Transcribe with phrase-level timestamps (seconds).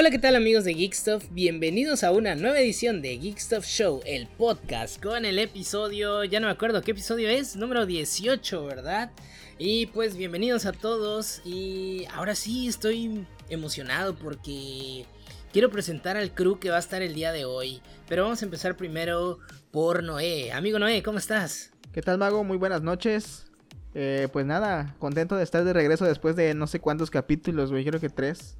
[0.00, 1.24] Hola, ¿qué tal amigos de Geekstuff?
[1.32, 6.46] Bienvenidos a una nueva edición de Geekstuff Show, el podcast, con el episodio, ya no
[6.46, 9.10] me acuerdo qué episodio es, número 18, ¿verdad?
[9.58, 15.04] Y pues bienvenidos a todos y ahora sí estoy emocionado porque
[15.52, 18.44] quiero presentar al crew que va a estar el día de hoy, pero vamos a
[18.44, 19.40] empezar primero
[19.72, 20.52] por Noé.
[20.52, 21.72] Amigo Noé, ¿cómo estás?
[21.92, 22.44] ¿Qué tal Mago?
[22.44, 23.46] Muy buenas noches.
[23.94, 27.84] Eh, pues nada, contento de estar de regreso después de no sé cuántos capítulos, güey,
[27.84, 28.58] creo que tres.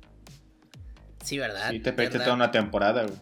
[1.28, 1.72] Sí, ¿verdad?
[1.72, 3.18] Sí, te perdiste toda una temporada, güey.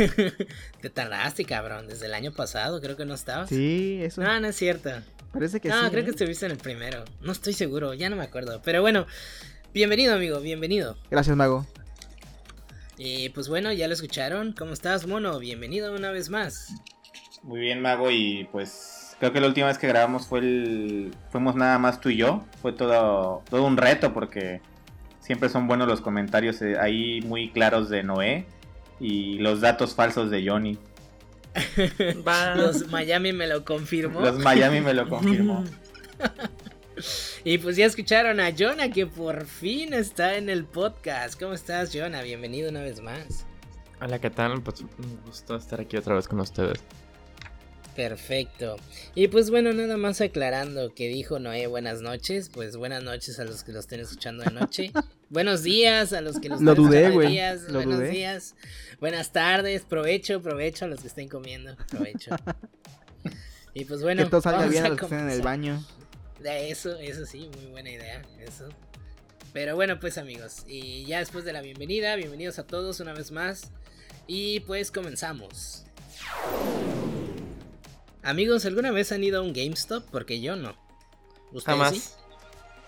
[0.80, 1.86] te tardaste, cabrón.
[1.86, 3.48] Desde el año pasado creo que no estabas.
[3.48, 4.20] Sí, eso.
[4.20, 4.90] No, no es cierto.
[5.32, 5.76] Parece que sí.
[5.80, 6.14] No, creo que ¿eh?
[6.14, 7.04] estuviste en el primero.
[7.20, 8.60] No estoy seguro, ya no me acuerdo.
[8.64, 9.06] Pero bueno,
[9.72, 10.96] bienvenido, amigo, bienvenido.
[11.08, 11.64] Gracias, Mago.
[12.98, 14.52] Y pues bueno, ya lo escucharon.
[14.52, 15.38] ¿Cómo estás, mono?
[15.38, 16.74] Bienvenido una vez más.
[17.44, 21.14] Muy bien, Mago, y pues creo que la última vez que grabamos fue el.
[21.30, 22.44] Fuimos nada más tú y yo.
[22.60, 24.62] Fue todo, todo un reto porque
[25.30, 28.46] siempre son buenos los comentarios eh, ahí muy claros de Noé
[28.98, 30.76] y los datos falsos de Johnny.
[32.56, 34.22] Los Miami me lo confirmó.
[34.22, 35.62] Los Miami me lo confirmó.
[37.44, 41.38] y pues ya escucharon a Jonah que por fin está en el podcast.
[41.38, 42.22] ¿Cómo estás, Jonah?
[42.22, 43.46] Bienvenido una vez más.
[44.00, 44.60] Hola, ¿qué tal?
[44.62, 46.80] Pues un gusto estar aquí otra vez con ustedes.
[48.00, 48.76] Perfecto.
[49.14, 53.44] Y pues bueno, nada más aclarando que dijo Noé buenas noches, pues buenas noches a
[53.44, 54.90] los que lo estén escuchando de noche.
[55.28, 57.38] Buenos días a los que los Lo estén dudé, güey.
[57.70, 58.08] Buenos dudé.
[58.08, 58.54] días.
[59.00, 62.34] Buenas tardes, provecho, provecho a los que estén comiendo, provecho.
[63.74, 65.84] y pues bueno, que todo salga bien a los que estén en el baño.
[66.40, 68.70] De Eso, eso sí, muy buena idea, eso.
[69.52, 73.30] Pero bueno, pues amigos, y ya después de la bienvenida, bienvenidos a todos una vez
[73.30, 73.70] más.
[74.26, 75.84] Y pues comenzamos.
[78.22, 80.04] Amigos, ¿alguna vez han ido a un GameStop?
[80.10, 80.74] Porque yo no.
[81.52, 81.94] ¿Ustedes Jamás.
[81.94, 82.02] sí?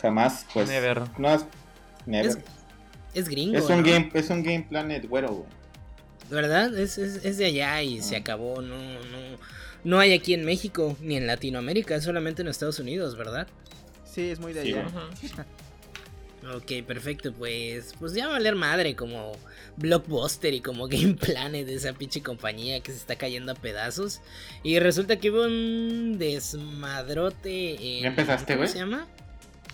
[0.01, 0.69] Jamás, pues.
[0.69, 1.03] Never.
[1.19, 1.47] No has-
[2.07, 2.31] never.
[2.31, 2.39] Es,
[3.15, 3.57] es gringo.
[3.57, 3.83] Es un, ¿no?
[3.83, 5.49] game, es un Game Planet güero, güey.
[6.31, 6.77] ¿Verdad?
[6.79, 8.21] Es, es, es de allá y se Ah.
[8.21, 8.61] acabó.
[8.63, 9.39] No, no,
[9.85, 13.47] no hay aquí en México ni en Latinoamérica, es solamente en Estados Unidos, ¿verdad?
[14.05, 14.87] Sí, es muy de Sí, allá.
[14.87, 15.43] Ujú.
[16.57, 19.33] Ok, perfecto, pues, pues ya va a valer madre como
[19.77, 24.21] Blockbuster y como Game Planet de esa pinche compañía que se está cayendo a pedazos.
[24.65, 28.03] Y resulta que hubo un desmadrote en...
[28.03, 28.69] ¿Ya empezaste, ¿Cómo güey?
[28.73, 29.07] se llama?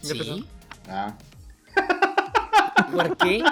[0.02, 0.12] ¿Ya Sí.
[0.12, 0.44] empezó?
[0.88, 1.16] Ah.
[2.92, 3.42] ¿Por qué?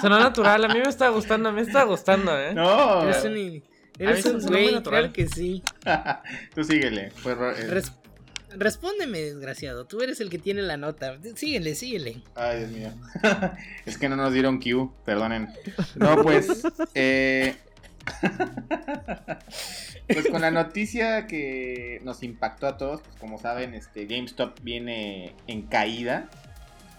[0.00, 2.54] Sonó natural, a mí me está gustando, me está gustando, ¿eh?
[2.54, 3.02] No.
[3.04, 3.62] Eres un,
[3.98, 5.10] eres un güey, natural.
[5.10, 5.62] claro que sí.
[6.54, 7.12] Tú síguele.
[7.22, 7.82] Pues, ro- eh,
[8.56, 11.18] respóndeme, desgraciado, tú eres el que tiene la nota.
[11.34, 12.22] Síguele, síguele.
[12.34, 12.90] Ay, Dios mío.
[13.86, 15.48] es que no nos dieron Q, perdonen.
[15.96, 16.62] No, pues.
[16.94, 17.56] eh,
[20.08, 25.34] pues con la noticia que nos impactó a todos, pues como saben, este GameStop viene
[25.46, 26.28] en caída.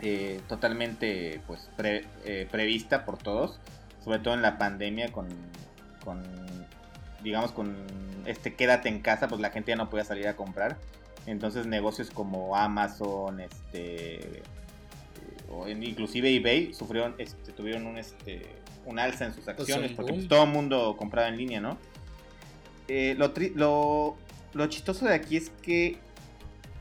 [0.01, 3.59] eh, totalmente pues eh, prevista por todos.
[4.03, 5.27] Sobre todo en la pandemia con.
[6.03, 6.21] con
[7.23, 7.75] digamos con
[8.25, 10.77] este quédate en casa, pues la gente ya no podía salir a comprar.
[11.25, 14.43] Entonces negocios como Amazon, este
[15.49, 18.45] o en- inclusive eBay sufrieron este tuvieron un este
[18.85, 20.21] un alza en sus acciones un porque boom.
[20.21, 21.77] pues, todo el mundo compraba en línea, ¿no?
[22.87, 24.15] Eh, lo, tri- lo
[24.53, 25.97] lo chistoso de aquí es que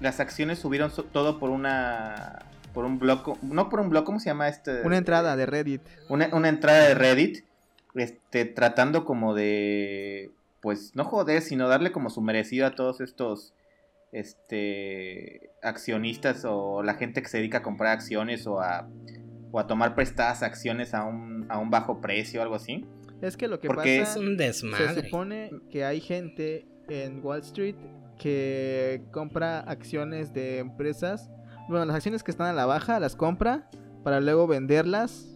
[0.00, 2.44] las acciones subieron so- todo por una
[2.74, 4.82] por un blog, no por un blog, ¿cómo se llama este?
[4.82, 5.80] Una entrada de Reddit.
[6.08, 7.44] una, una entrada de Reddit,
[7.94, 13.54] este, tratando como de, pues, no joder, sino darle como su merecido a todos estos,
[14.14, 18.88] este, accionistas o la gente que se dedica a comprar acciones o a,
[19.52, 22.86] o a tomar prestadas acciones a un, a un bajo precio o algo así.
[23.20, 25.04] Es que lo que Porque Es pasa un se desmadre.
[25.04, 27.76] supone que hay gente en Wall Street
[28.18, 31.30] que compra acciones de empresas.
[31.68, 33.68] Bueno, las acciones que están a la baja las compra
[34.02, 35.30] para luego venderlas.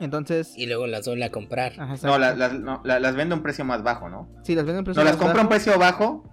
[0.00, 1.72] Entonces, Y luego las doble a comprar.
[1.78, 4.28] ajá, No, las- no, la- las vende a un precio más bajo, ¿no?
[4.44, 5.62] Sí, las venden a un precio No, las más compra a un bajo.
[5.62, 6.24] precio bajo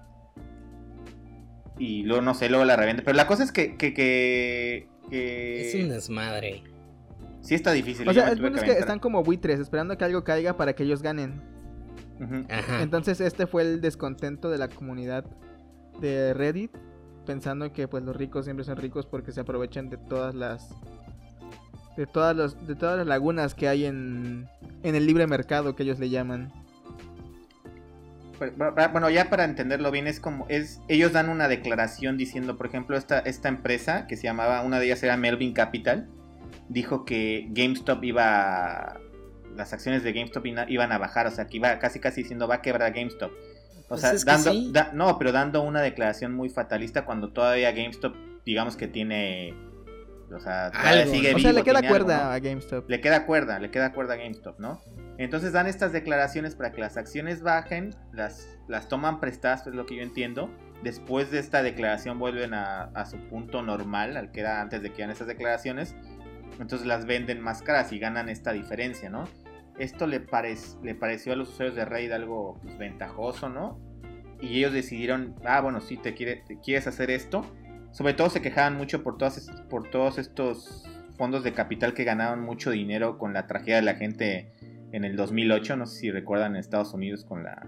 [1.80, 3.04] y luego, no sé, luego la revende.
[3.04, 6.64] Pero la cosa es que, que, que, que Es un desmadre.
[7.42, 8.08] sí está difícil.
[8.08, 10.84] O sea, el punto es que están como buitres esperando que algo caiga para que
[10.84, 11.42] ellos ganen.
[12.50, 12.82] Ajá.
[12.82, 15.24] Entonces este fue el descontento de la comunidad
[16.02, 16.72] de Reddit,
[17.26, 20.70] pensando que pues los ricos siempre son ricos porque se aprovechan de todas las
[21.96, 24.48] de todas los de todas las lagunas que hay en
[24.84, 26.52] en el libre mercado que ellos le llaman.
[28.38, 32.68] Pues, Bueno, ya para entenderlo bien, es como, es, ellos dan una declaración diciendo, por
[32.68, 36.08] ejemplo, esta, esta empresa que se llamaba, una de ellas era Melvin Capital,
[36.70, 39.00] dijo que GameStop iba, a-
[39.56, 42.56] las acciones de GameStop iban a bajar, o sea, que iba casi casi diciendo va
[42.56, 43.32] a quebrar GameStop.
[43.32, 44.70] O Pues sea, dando, sí.
[44.72, 49.54] da- no, pero dando una declaración muy fatalista cuando todavía GameStop, digamos que tiene
[50.34, 51.12] O sea, Algo.
[51.12, 52.32] sigue O sea, vivo, le queda algo, cuerda ¿no?
[52.32, 52.90] a GameStop.
[52.90, 54.82] Le queda cuerda, le queda cuerda a GameStop, ¿no?
[55.18, 59.86] Entonces dan estas declaraciones para que las acciones bajen, las, las toman prestadas, es lo
[59.86, 60.50] que yo entiendo.
[60.84, 64.92] Después de esta declaración vuelven a, a su punto normal, al que era antes de
[64.92, 65.96] que hagan estas declaraciones.
[66.60, 69.24] Entonces las venden más caras y ganan esta diferencia, ¿no?
[69.80, 73.80] Esto le, parec- le pareció a los usuarios de Reddit algo pues, ventajoso, ¿no?
[74.42, 77.46] Y ellos decidieron, ah, bueno, sí, te, quiere, te quieres hacer esto.
[77.98, 80.84] Sobre todo se quejaban mucho por, todas, por todos estos
[81.18, 84.52] fondos de capital que ganaban mucho dinero con la tragedia de la gente
[84.92, 85.76] en el 2008.
[85.78, 87.66] No sé si recuerdan en Estados Unidos con la...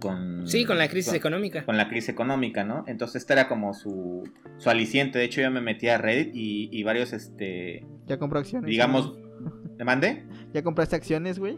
[0.00, 1.64] Con, Sí, con la crisis con- económica.
[1.64, 2.84] con la crisis económica, ¿no?
[2.88, 5.18] Entonces este era como su, su aliciente.
[5.18, 8.68] De hecho, yo me metí a Reddit y, y varios, este, Ya compró acciones.
[8.68, 9.16] digamos.
[9.78, 10.24] ¿te mandé?
[10.52, 11.56] ¿Ya compraste acciones, güey?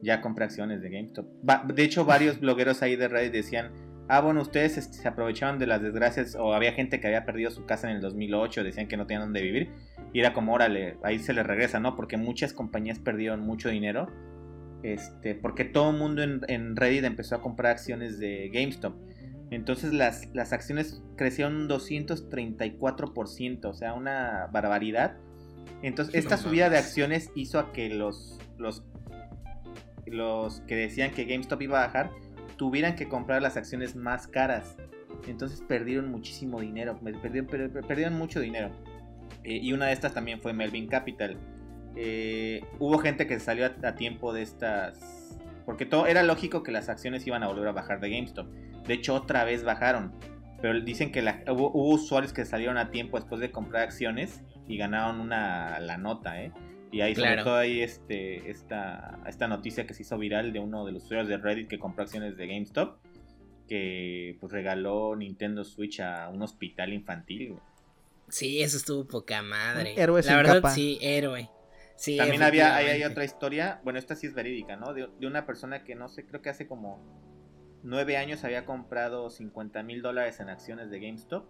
[0.00, 1.26] Ya compré acciones de GameStop.
[1.48, 3.70] Va- de hecho, varios blogueros ahí de Reddit decían,
[4.12, 7.50] ah, bueno, ustedes este, se aprovechaban de las desgracias, o había gente que había perdido
[7.50, 9.70] su casa en el 2008, decían que no tenían dónde vivir,
[10.12, 11.96] y era como, órale, ahí se les regresa, ¿no?
[11.96, 14.08] Porque muchas compañías perdieron mucho dinero,
[14.82, 18.94] este, porque todo el mundo en, en Reddit empezó a comprar acciones de GameStop.
[19.50, 25.16] Entonces las, las acciones crecieron un 234%, o sea, una barbaridad.
[25.82, 28.84] Entonces, esta subida de acciones hizo a que los, los,
[30.04, 32.10] los que decían que GameStop iba a bajar
[32.56, 34.76] tuvieran que comprar las acciones más caras.
[35.26, 38.70] Entonces perdieron muchísimo dinero, perdieron, per- per- perdieron mucho dinero.
[39.44, 41.36] Eh, y una de estas también fue Melvin Capital.
[41.96, 45.38] Eh, hubo gente que salió a, tiempo de estas...
[45.66, 48.48] Porque todo era lógico que las acciones iban a volver a bajar de GameStop.
[48.86, 50.12] De hecho, otra vez bajaron.
[50.60, 54.76] Pero dicen que hubo, hubo usuarios que salieron a tiempo después de comprar acciones y
[54.76, 56.52] ganaron una la nota, ¿eh?
[56.92, 57.44] Y ahí sobre Claro.
[57.44, 61.26] todo hay este, esta, esta noticia que se hizo viral de uno de los usuarios
[61.28, 62.98] de Reddit que compró acciones de GameStop.
[63.66, 67.52] Que pues regaló Nintendo Switch a un hospital infantil.
[67.52, 67.62] güey.
[68.28, 69.94] Sí, eso estuvo poca madre.
[69.96, 70.70] Héroe La sin verdad, capa.
[70.70, 71.48] sí, héroe.
[71.96, 74.92] Sí, También había, ahí hay otra historia, bueno, esta sí es verídica, ¿no?
[74.92, 77.00] De, de una persona que no sé, creo que hace como
[77.84, 81.46] nueve años había comprado 50 mil dólares en acciones de GameStop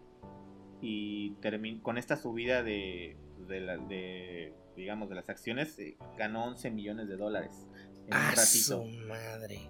[0.82, 3.16] y termin- con esta subida de,
[3.48, 7.66] de, la- de, digamos, de las acciones, eh, ganó 11 millones de dólares
[8.06, 8.82] en Ah, un ratito.
[8.82, 9.60] su madre.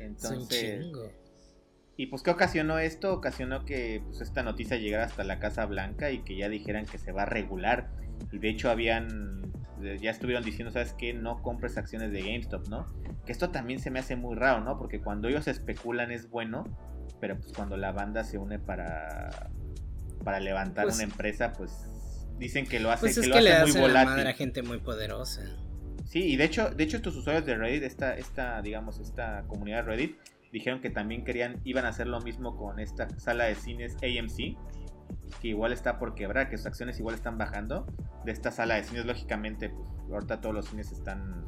[0.00, 0.86] Entonces.
[1.96, 3.12] ¿y pues qué ocasionó esto?
[3.14, 6.98] Ocasionó que pues, esta noticia llegara hasta la Casa Blanca y que ya dijeran que
[6.98, 7.90] se va a regular.
[8.32, 9.52] Y de hecho habían,
[9.82, 11.14] eh, ya estuvieron diciendo, ¿sabes qué?
[11.14, 12.86] No compres acciones de GameStop, ¿no?
[13.24, 14.76] Que esto también se me hace muy raro, ¿no?
[14.78, 16.64] Porque cuando ellos especulan es bueno,
[17.20, 19.50] pero pues cuando la banda se une para,
[20.24, 21.88] para levantar Pues- una empresa, pues
[22.38, 23.88] dicen que lo hace, Pues que es lo que le hace das muy en la
[23.88, 24.10] volátil.
[24.16, 25.42] madre a gente muy poderosa.
[26.06, 29.78] Sí, y de hecho, de hecho estos usuarios de Reddit, esta, esta, digamos, esta comunidad
[29.84, 30.16] de Reddit,
[30.52, 34.56] dijeron que también querían, iban a hacer lo mismo con esta sala de cines AMC,
[35.40, 37.86] que igual está por quebrar, que sus acciones igual están bajando.
[38.24, 41.44] De esta sala de cines, lógicamente, pues ahorita todos los cines están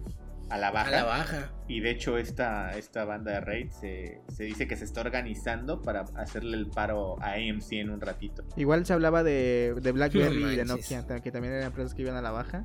[0.49, 0.89] a la baja.
[0.89, 1.53] A la baja.
[1.69, 5.83] Y de hecho esta, esta banda de Reddit se, se dice que se está organizando
[5.83, 8.45] para hacerle el paro a AMC en un ratito.
[8.57, 10.65] Igual se hablaba de, de BlackBerry No y de.
[10.65, 12.65] Nokia, que también eran empresas que iban a la baja.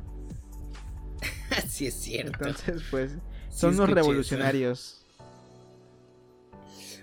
[1.67, 2.37] sí, es cierto.
[2.47, 3.17] Entonces, pues,
[3.49, 5.00] Sí son unos eso.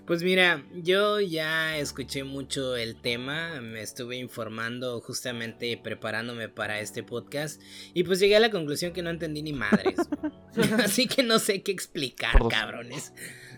[0.09, 7.03] Pues mira, yo ya escuché mucho el tema, me estuve informando justamente preparándome para este
[7.03, 7.61] podcast
[7.93, 9.99] y pues llegué a la conclusión que no entendí ni madres.
[10.83, 13.13] Así que no sé qué explicar, cabrones.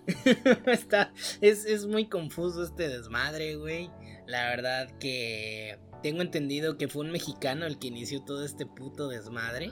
[0.66, 3.90] Está, es, es muy confuso este desmadre, güey.
[4.28, 9.08] La verdad que tengo entendido que fue un mexicano el que inició todo este puto
[9.08, 9.72] desmadre.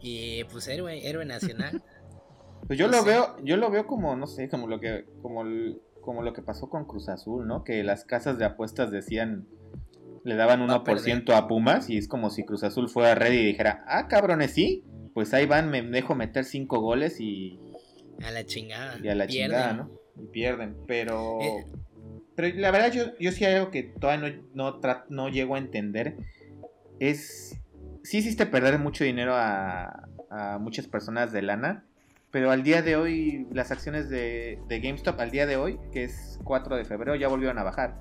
[0.00, 1.84] Y pues héroe, héroe nacional.
[2.66, 3.10] Pues yo No lo sé.
[3.10, 6.42] veo, yo lo veo como, no sé, como lo que, como, el- como lo que
[6.42, 7.64] pasó con Cruz Azul, ¿no?
[7.64, 9.46] Que las casas de apuestas decían,
[10.24, 13.32] le daban Va a 1% a Pumas y es como si Cruz Azul fuera red
[13.32, 17.58] y dijera, ah, cabrones, sí, pues ahí van, me dejo meter 5 goles y,
[18.22, 18.98] A la chingada.
[19.02, 19.50] y a la Pierden.
[19.50, 19.90] chingada, ¿no?
[20.22, 21.40] Y pierden, pero...
[21.40, 21.66] Eh.
[22.36, 25.58] Pero la verdad yo, yo sí hay algo que todavía no, no, no llego a
[25.58, 26.16] entender.
[26.98, 27.58] Es...
[28.02, 31.84] Sí hiciste perder mucho dinero a, a muchas personas de lana.
[32.30, 36.04] Pero al día de hoy, las acciones de, de GameStop, al día de hoy, que
[36.04, 37.98] es 4 de febrero, ya volvieron a bajar.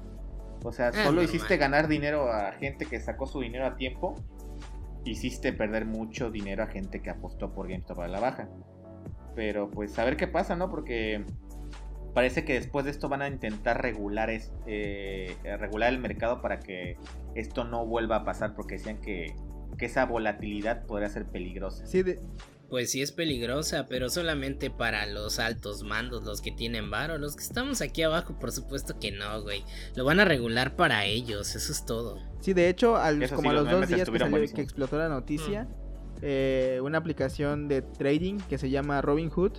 [0.63, 1.25] O sea, Ah, solo normal.
[1.25, 4.15] hiciste ganar dinero a gente que sacó su dinero a tiempo.
[5.05, 8.49] Hiciste perder mucho dinero a gente que apostó por GameStop a la baja.
[9.35, 10.69] Pero pues a ver qué pasa, ¿no?
[10.69, 11.23] Porque
[12.13, 16.59] parece que después de esto van a intentar regular, es, eh, regular el mercado para
[16.59, 16.97] que
[17.35, 18.53] esto no vuelva a pasar.
[18.53, 19.33] Porque decían que,
[19.77, 21.85] que esa volatilidad podría ser peligrosa.
[21.87, 22.19] Sí, de,
[22.69, 27.17] pues sí es peligrosa, pero solamente para los altos mandos, los que tienen varo.
[27.17, 29.63] Los que estamos aquí abajo, por supuesto que no, güey.
[29.95, 32.19] Lo van a regular para ellos, eso es todo.
[32.41, 32.97] Sí, de hecho,
[33.35, 36.17] como a los dos días que, que, explotó la noticia, mm.
[36.21, 39.53] eh, una aplicación de trading que se llama Robinhood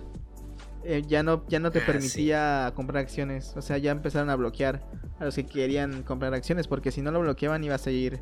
[0.83, 3.53] eh, ya no ya no te ah, permitía comprar acciones.
[3.55, 4.81] O sea, ya empezaron a bloquear
[5.19, 8.19] a los que querían comprar acciones porque si no lo bloqueaban iba a seguir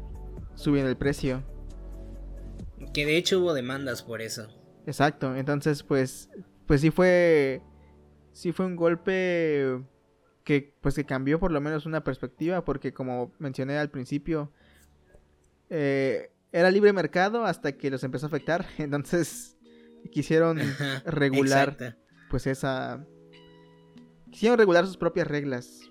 [0.56, 1.44] subiendo el precio.
[2.94, 4.50] Que de hecho hubo demandas por eso.
[4.90, 6.32] Exacto, entonces pues
[6.66, 7.62] pues sí fue
[8.34, 9.80] sí fue un golpe
[10.44, 14.52] que pues que cambió por lo menos una perspectiva porque como mencioné al principio
[15.70, 19.60] eh, era libre mercado hasta que los empezó a afectar, entonces
[20.12, 20.58] quisieron
[21.06, 21.78] regular
[22.32, 23.06] pues esa
[24.32, 25.82] quisieron regular sus propias reglas.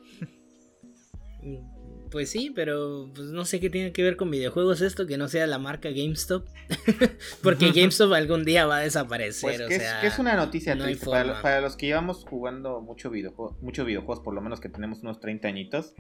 [2.10, 5.28] Pues sí, pero pues no sé qué tiene que ver con videojuegos esto, que no
[5.28, 6.46] sea la marca GameStop.
[7.42, 9.66] Porque GameStop algún día va a desaparecer.
[9.66, 14.34] Pues que, es, una noticia Para, los que llevamos jugando mucho videojuegos, mucho videojuegos, por
[14.34, 15.94] lo menos que tenemos unos 30 añitos,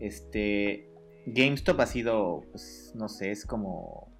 [0.00, 0.88] este
[1.26, 4.11] GameStop ha sido, pues, no sé, es como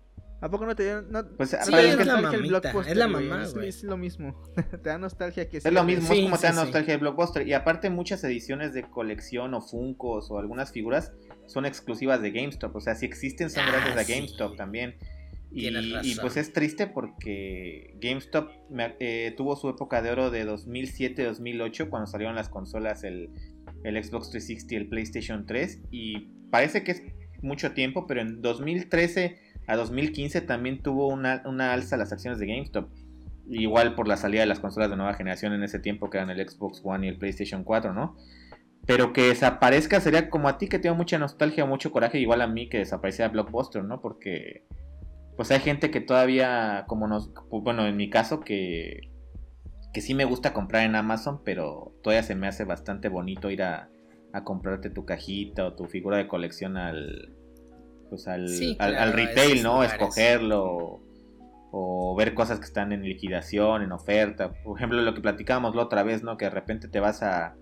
[0.42, 1.06] ¿A poco no te dieron?
[1.36, 1.68] pues sí, es
[2.04, 3.68] la, mamita, es la mamá, güey.
[3.68, 4.34] Es, lo mismo.
[4.82, 7.46] te da nostalgia que Es lo mismo, es como te da nostalgia el Blockbuster.
[7.46, 11.12] Y aparte, muchas ediciones de colección o Funcos o algunas figuras
[11.46, 12.74] son exclusivas de GameStop.
[12.74, 14.96] O sea, si existen son gracias a ah, GameStop también.
[15.52, 18.50] Y, y, pues es triste porque GameStop
[18.98, 23.30] eh, tuvo su época de oro de 2007-2008 cuando salieron las consolas, el,
[23.84, 25.82] el Xbox 360 y el PlayStation 3.
[25.92, 26.18] Y
[26.50, 27.02] parece que es
[27.42, 32.46] mucho tiempo, pero en 2013 a 2015 también tuvo una, una alza las acciones de
[32.46, 32.90] GameStop.
[33.48, 36.28] Igual por la salida de las consolas de nueva generación en ese tiempo que eran
[36.28, 38.14] el Xbox One y el PlayStation 4, ¿no?
[38.86, 42.46] Pero que desaparezca sería como a ti que tengo mucha nostalgia, mucho coraje, igual a
[42.46, 44.02] mí que desapareciera Blockbuster, ¿no?
[44.02, 44.66] Porque
[45.36, 49.10] pues hay gente que todavía, como nos, bueno, en mi caso que,
[49.94, 53.62] que sí me gusta comprar en Amazon, pero todavía se me hace bastante bonito ir
[53.62, 53.88] a,
[54.34, 57.32] a comprarte tu cajita o tu figura de colección al,
[58.12, 58.46] pues al,
[58.78, 59.82] al, retail, ¿no?
[59.82, 61.00] Escogerlo
[61.70, 64.52] o, ver cosas que están en liquidación, en oferta.
[64.62, 66.36] Por ejemplo, lo que platicábamos la otra vez, ¿no?
[66.36, 67.56] Que de repente te vas a,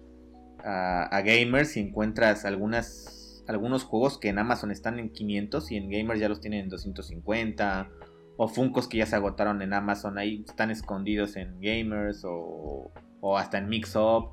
[0.64, 5.88] a, Gamers y encuentras algunas, algunos juegos que en Amazon están en 500 y en
[5.88, 7.88] Gamers ya los tienen en 250.
[8.36, 12.90] O Funcos que ya se agotaron en Amazon, ahí están escondidos en Gamers o,
[13.20, 14.30] o hasta en Mix Up.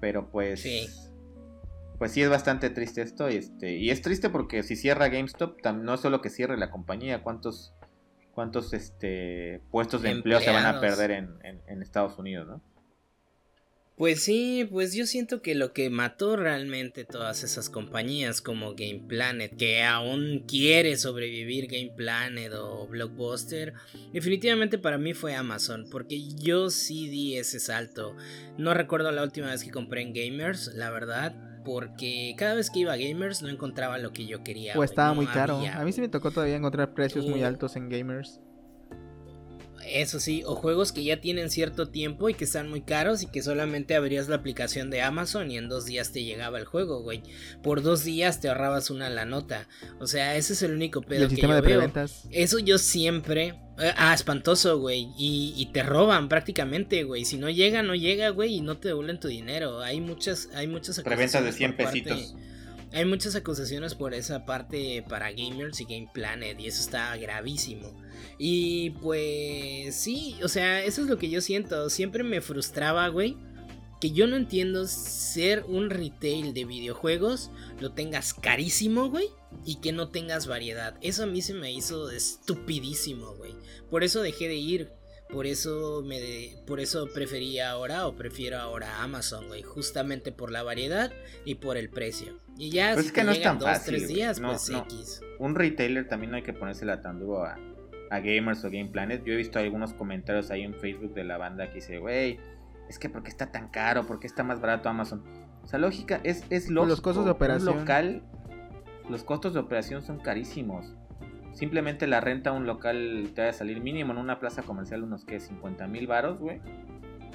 [0.00, 0.62] Pero pues...
[0.62, 0.88] Sí
[1.98, 3.30] pues sí es bastante triste esto.
[3.30, 6.70] Y, este, y es triste porque si cierra GameStop, no es solo que cierre la
[6.70, 7.74] compañía, cuántos,
[8.32, 12.62] cuántos este, puestos de empleo se van a perder en, en, Estados Unidos, ¿no?
[13.96, 19.04] Pues sí, pues yo siento que lo que mató realmente todas esas compañías como Game
[19.08, 23.72] Planet, que aún quiere sobrevivir Game Planet o Blockbuster,
[24.12, 28.14] definitivamente para mí fue Amazon, porque yo sí di ese salto.
[28.58, 32.78] No recuerdo la última vez que compré en Gamers, la verdad, porque cada vez que
[32.78, 34.78] iba a gamers no encontraba lo que yo quería.
[34.78, 35.60] O estaba muy caro.
[35.74, 38.40] A mí sí me tocó todavía encontrar precios muy altos en gamers.
[39.84, 43.26] Eso sí, o juegos que ya tienen cierto tiempo y que están muy caros y
[43.26, 47.02] que solamente abrías la aplicación de Amazon y en dos días te llegaba el juego,
[47.02, 47.22] güey.
[47.62, 49.68] Por dos días te ahorrabas una la nota.
[50.00, 51.92] O sea, ese es el único pedo el que sistema de veo.
[52.30, 53.60] Eso yo siempre.
[53.78, 55.12] Ah, espantoso, güey.
[55.18, 57.24] Y, te roban prácticamente, güey.
[57.24, 59.80] Si no llega, no llega, güey, y no te devuelven tu dinero.
[59.80, 62.34] Hay muchas, hay muchas Preventas de 100 pesitos.
[62.92, 67.94] hay muchas acusaciones por esa parte para Gamers y Game Planet y eso está gravísimo.
[68.38, 71.90] Y pues sí, o sea, eso es lo que yo siento.
[71.90, 73.36] Siempre me frustraba, güey.
[74.00, 79.28] Que yo no entiendo ser un retail de videojuegos, lo tengas carísimo, güey,
[79.64, 80.96] y que no tengas variedad.
[81.00, 83.54] Eso a mí se me hizo estupidísimo, güey.
[83.90, 84.92] Por eso dejé de ir.
[85.28, 90.62] Por eso me por eso prefería ahora o prefiero ahora Amazon, güey, justamente por la
[90.62, 91.12] variedad
[91.44, 92.38] y por el precio.
[92.56, 95.20] Y ya pues si es que no es tan dos, tres días, pues X.
[95.40, 97.58] Un retailer también no hay que ponérsela tan duro a,
[98.10, 99.24] a Gamers o Game Planet.
[99.24, 102.38] Yo he visto algunos comentarios ahí en Facebook de la banda que dice, güey,
[102.88, 105.24] es que porque está tan caro, porque está más barato Amazon.
[105.64, 106.90] O sea, lógica, es, es lógico.
[106.90, 107.78] Los costos de operación.
[107.78, 108.22] local,
[109.08, 110.94] los costos de operación son carísimos.
[111.52, 115.02] Simplemente la renta a un local te va a salir mínimo en una plaza comercial
[115.02, 116.60] unos que 50 mil varos, güey.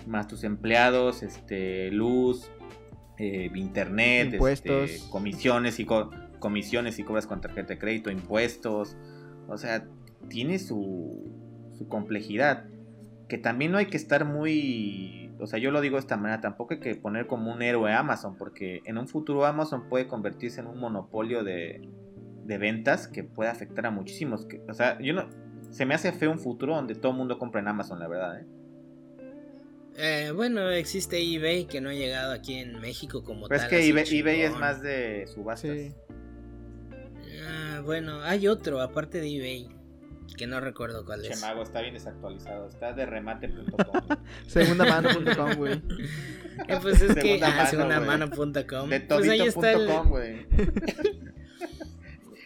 [0.05, 2.51] Más tus empleados, este, luz,
[3.17, 5.07] eh, internet, este, impuestos.
[5.09, 5.87] comisiones y
[6.39, 8.95] comisiones y cobras con tarjeta de crédito, impuestos.
[9.47, 9.87] O sea,
[10.27, 11.31] tiene su,
[11.77, 12.65] su complejidad.
[13.27, 15.30] Que también no hay que estar muy...
[15.41, 17.91] O sea, yo lo digo de esta manera, tampoco hay que poner como un héroe
[17.91, 21.81] a Amazon, porque en un futuro Amazon puede convertirse en un monopolio de,
[22.45, 24.45] de ventas que puede afectar a muchísimos.
[24.45, 25.27] Que, o sea, yo no,
[25.71, 28.39] se me hace feo un futuro donde todo el mundo compra en Amazon, la verdad,
[28.39, 28.45] ¿eh?
[29.97, 33.69] Eh, bueno, existe eBay que no ha llegado aquí en México como Pero tal.
[33.71, 35.77] es que eBay, eBay es más de subastas.
[35.77, 35.93] Sí.
[37.45, 39.80] Ah, bueno, hay otro aparte de eBay
[40.37, 41.29] que no recuerdo cuál es.
[41.39, 42.67] Chemago está bien desactualizado.
[42.69, 44.17] Está de remate.com.
[44.47, 45.73] Segundamano.com, güey.
[46.67, 48.89] Eh, pues es que Segunda ah, mano, segundamano.com.
[48.89, 50.45] de Pues ahí está el todito.com, güey.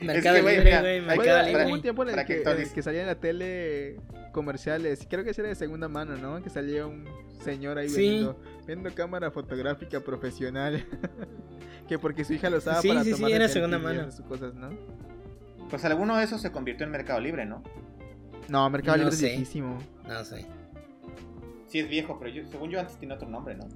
[0.01, 1.65] Mercado Es que, güey, Libre, güey, Mercado Bueno, Libre.
[1.65, 2.74] hubo un tiempo en el que que, en el actualice.
[2.75, 3.98] que salía en la tele
[4.34, 5.08] comerciales.
[5.10, 6.44] Creo que ese era de segunda mano, ¿no?
[6.44, 7.05] Que salía un
[7.44, 8.01] señor ahí Sí.
[8.01, 10.86] vendiendo, viendo cámara fotográfica profesional.
[11.88, 14.01] que porque su hija lo usaba Sí, para sí, sí, tomar era selfies segunda mano.
[14.10, 14.70] esas cosas, ¿no?
[15.70, 17.64] Pues alguno de esos se convirtió en Mercado Libre, ¿no?
[18.50, 19.28] No, Mercado No Libre sé.
[19.28, 19.78] es viejísimo.
[20.08, 20.46] No sé.
[21.68, 23.68] Sí es viejo, pero yo, según yo antes tiene otro nombre, ¿no?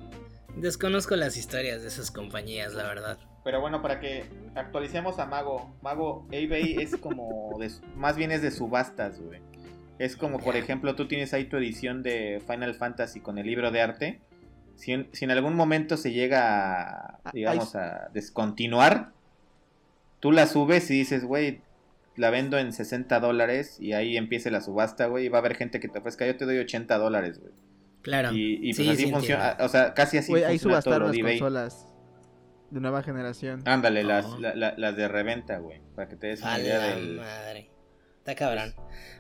[0.55, 3.17] Desconozco las historias de esas compañías, la verdad.
[3.43, 5.73] Pero bueno, para que actualicemos a Mago.
[5.81, 7.57] Mago, eBay es como...
[7.59, 9.41] de- más bien es de subastas, güey.
[9.97, 13.71] Es como, por ejemplo, tú tienes ahí tu edición de Final Fantasy con el libro
[13.71, 14.19] de arte.
[14.75, 19.11] Si en, si en algún momento se llega, a, Ah, digamos, a descontinuar,
[20.21, 21.61] tú la subes y dices, güey,
[22.19, 25.55] la vendo en 60 dólares y ahí empiece la subasta, güey, y va a haber
[25.55, 27.53] gente que te ofrezca, yo te doy 80 dólares, güey.
[28.01, 28.31] Claro.
[28.33, 29.65] Y, y pues Sí, así sí funciona, entiendo.
[29.65, 31.39] o sea, casi así Güey, ahí funciona todo las eBay.
[31.39, 31.85] consolas
[32.71, 33.61] de nueva generación.
[33.65, 36.79] Ándale, las, la- la- las de reventa, güey, para que te des una A idea
[36.95, 37.15] del...
[37.17, 37.69] madre.
[38.19, 38.73] Está cabrón.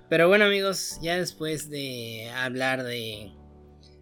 [0.07, 3.31] Pero bueno, amigos, ya después de hablar de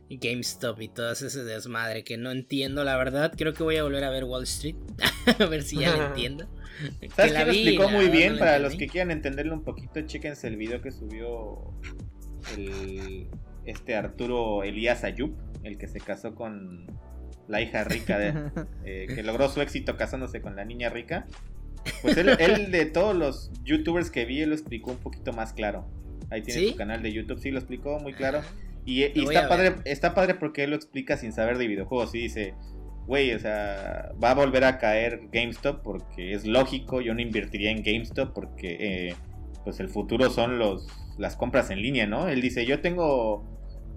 [0.10, 4.04] GameStop y todo ese desmadre que no entiendo, la verdad, creo que voy a volver
[4.04, 4.76] a ver Wall Street.
[5.40, 6.48] a ver si ya la entiendo.
[7.00, 8.34] Que ¿Sabes quién lo explicó la muy bien?
[8.34, 11.74] no Para los que quieran entenderlo un poquito, chéquense el video que subió
[12.56, 13.28] el,
[13.66, 16.86] este Arturo Elías Ayub, el que se casó con
[17.48, 18.52] la hija rica, de,
[18.86, 21.26] eh, que logró su éxito casándose con la niña rica.
[22.02, 25.54] Pues él, él de todos los youtubers que vi, él lo explicó un poquito más
[25.54, 25.90] claro.
[26.30, 26.70] Ahí tiene ¿Sí?
[26.72, 28.42] su canal de YouTube, sí, lo explicó muy claro.
[28.88, 32.16] Y, está padre, está padre porque él lo explica sin saber de videojuegos.
[32.16, 32.54] Y dice,
[33.06, 37.02] güey, o sea, va a volver a caer GameStop porque es lógico.
[37.02, 39.16] Yo no invertiría en GameStop porque, eh,
[39.66, 42.30] pues, el futuro son los las compras en línea, ¿no?
[42.30, 43.44] Él dice, yo tengo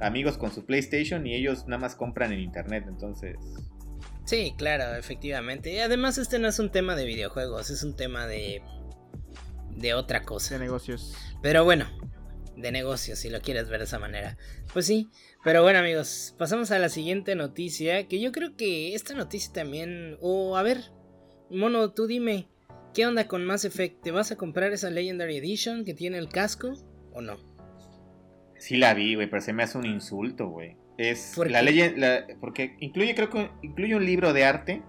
[0.00, 3.36] amigos con su PlayStation y ellos nada más compran en internet, entonces.
[4.24, 5.72] Sí, claro, efectivamente.
[5.72, 8.60] Y además este no es un tema de videojuegos, es un tema de
[9.76, 10.54] de otra cosa.
[10.54, 11.14] de negocios.
[11.42, 11.86] Pero bueno,
[12.60, 14.36] de negocios, si lo quieres ver de esa manera.
[14.72, 15.08] Pues sí,
[15.44, 20.16] pero bueno amigos, pasamos a la siguiente noticia, que yo creo que esta noticia también...
[20.20, 20.92] O a ver,
[21.50, 22.48] Mono, tú dime,
[22.94, 24.02] ¿qué onda con Mass Effect?
[24.02, 26.74] ¿Te vas a comprar esa Legendary Edition que tiene el casco
[27.12, 27.38] o no?
[28.58, 30.76] Sí la vi, güey, pero se me hace un insulto, güey.
[30.98, 31.94] Es ¿Por la ley,
[32.40, 34.82] porque incluye, creo que incluye un libro de arte,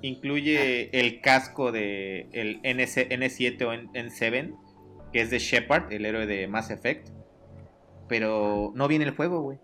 [0.00, 4.56] incluye el casco de el NC N7 o N- N7,
[5.12, 7.08] que es de Shepard, el héroe de Mass Effect,
[8.08, 9.58] pero no viene el juego, güey.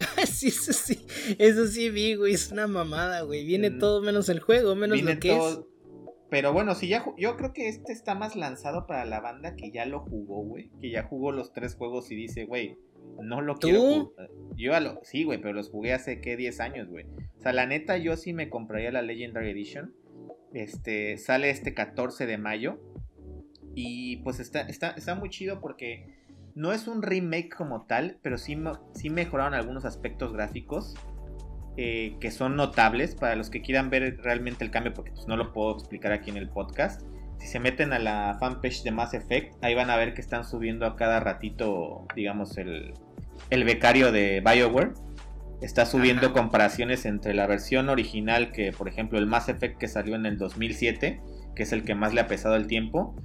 [0.26, 1.06] sí, eso sí,
[1.38, 3.44] eso sí vi, güey, es una mamada, güey.
[3.44, 3.78] Viene Mm.
[3.78, 5.68] todo menos el juego, menos lo que todo-
[6.30, 9.70] Pero bueno, si ya yo creo que este está más lanzado para la banda que
[9.70, 12.76] ya lo jugó, güey, que ya jugó los tres juegos y dice, güey,
[13.22, 13.68] no lo ¿Tú?
[13.68, 14.30] quiero jugar.
[14.56, 17.04] Yo ya lo sí, güey, pero los jugué hace qué 10 años, güey.
[17.38, 19.94] O sea, la neta yo sí me compraría la Legendary Edition.
[20.52, 22.78] Este sale este 14 de mayo
[23.74, 26.06] y pues está está está muy chido porque
[26.54, 28.56] no es un remake como tal, pero sí,
[28.94, 30.94] sí mejoraron algunos aspectos gráficos
[31.76, 35.36] eh, que son notables para los que quieran ver realmente el cambio, porque pues, no
[35.36, 37.02] lo puedo explicar aquí en el podcast.
[37.40, 40.44] Si se meten a la fanpage de Mass Effect, ahí van a ver que están
[40.44, 42.94] subiendo a cada ratito, digamos, el,
[43.50, 44.92] el becario de BioWare.
[45.60, 46.34] Está subiendo Ajá.
[46.34, 50.38] comparaciones entre la versión original, que por ejemplo el Mass Effect que salió en el
[50.38, 51.20] 2007,
[51.56, 53.16] que es el que más le ha pesado el tiempo,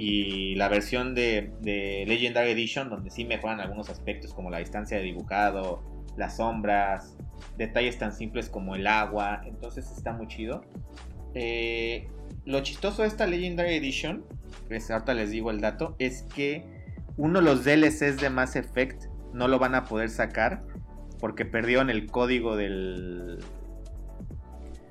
[0.00, 4.96] y la versión de, de Legendary Edition, donde sí mejoran algunos aspectos como la distancia
[4.98, 5.82] de dibujado,
[6.16, 7.16] las sombras,
[7.56, 10.62] detalles tan simples como el agua, entonces está muy chido.
[11.34, 12.08] Eh,
[12.44, 14.24] lo chistoso de esta Legendary Edition,
[14.68, 16.64] pues ahorita les digo el dato, es que
[17.16, 20.62] uno de los DLCs de Mass Effect no lo van a poder sacar
[21.18, 23.38] porque perdieron el código del...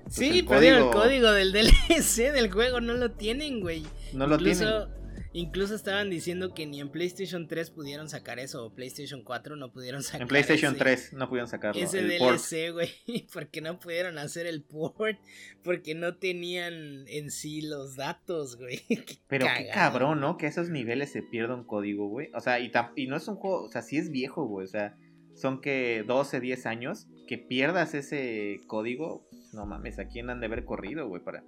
[0.03, 3.83] pues, Sí, el perdieron el código- del DLC del juego, no lo tienen, güey.
[4.13, 4.96] No lo tienen.
[5.37, 9.71] Incluso estaban diciendo que ni en PlayStation 3 pudieron sacar eso, o PlayStation 4 no
[9.71, 11.81] pudieron sacar En PlayStation ese- 3 no pudieron sacarlo.
[11.81, 12.09] Ese el.
[12.09, 12.89] DLC, güey,
[13.33, 15.17] porque no pudieron hacer el port,
[15.63, 18.81] porque no tenían en sí los datos, güey.
[19.27, 20.37] Pero qué cabrón, ¿no?
[20.37, 22.29] Que a esos niveles se pierda un código, güey.
[22.33, 22.71] O sea, y,
[23.07, 24.65] no es un juego, o sea, sí es viejo, güey.
[24.65, 24.97] O sea,
[25.35, 27.07] son que 12, 10 años.
[27.27, 31.21] Que pierdas ese código, no mames, ¿a quién han de haber corrido, güey?
[31.21, 31.43] Para...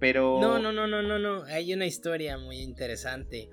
[0.00, 0.38] Pero...
[0.40, 1.44] No, no, no, no, no, no.
[1.44, 3.48] Hay una historia muy interesante.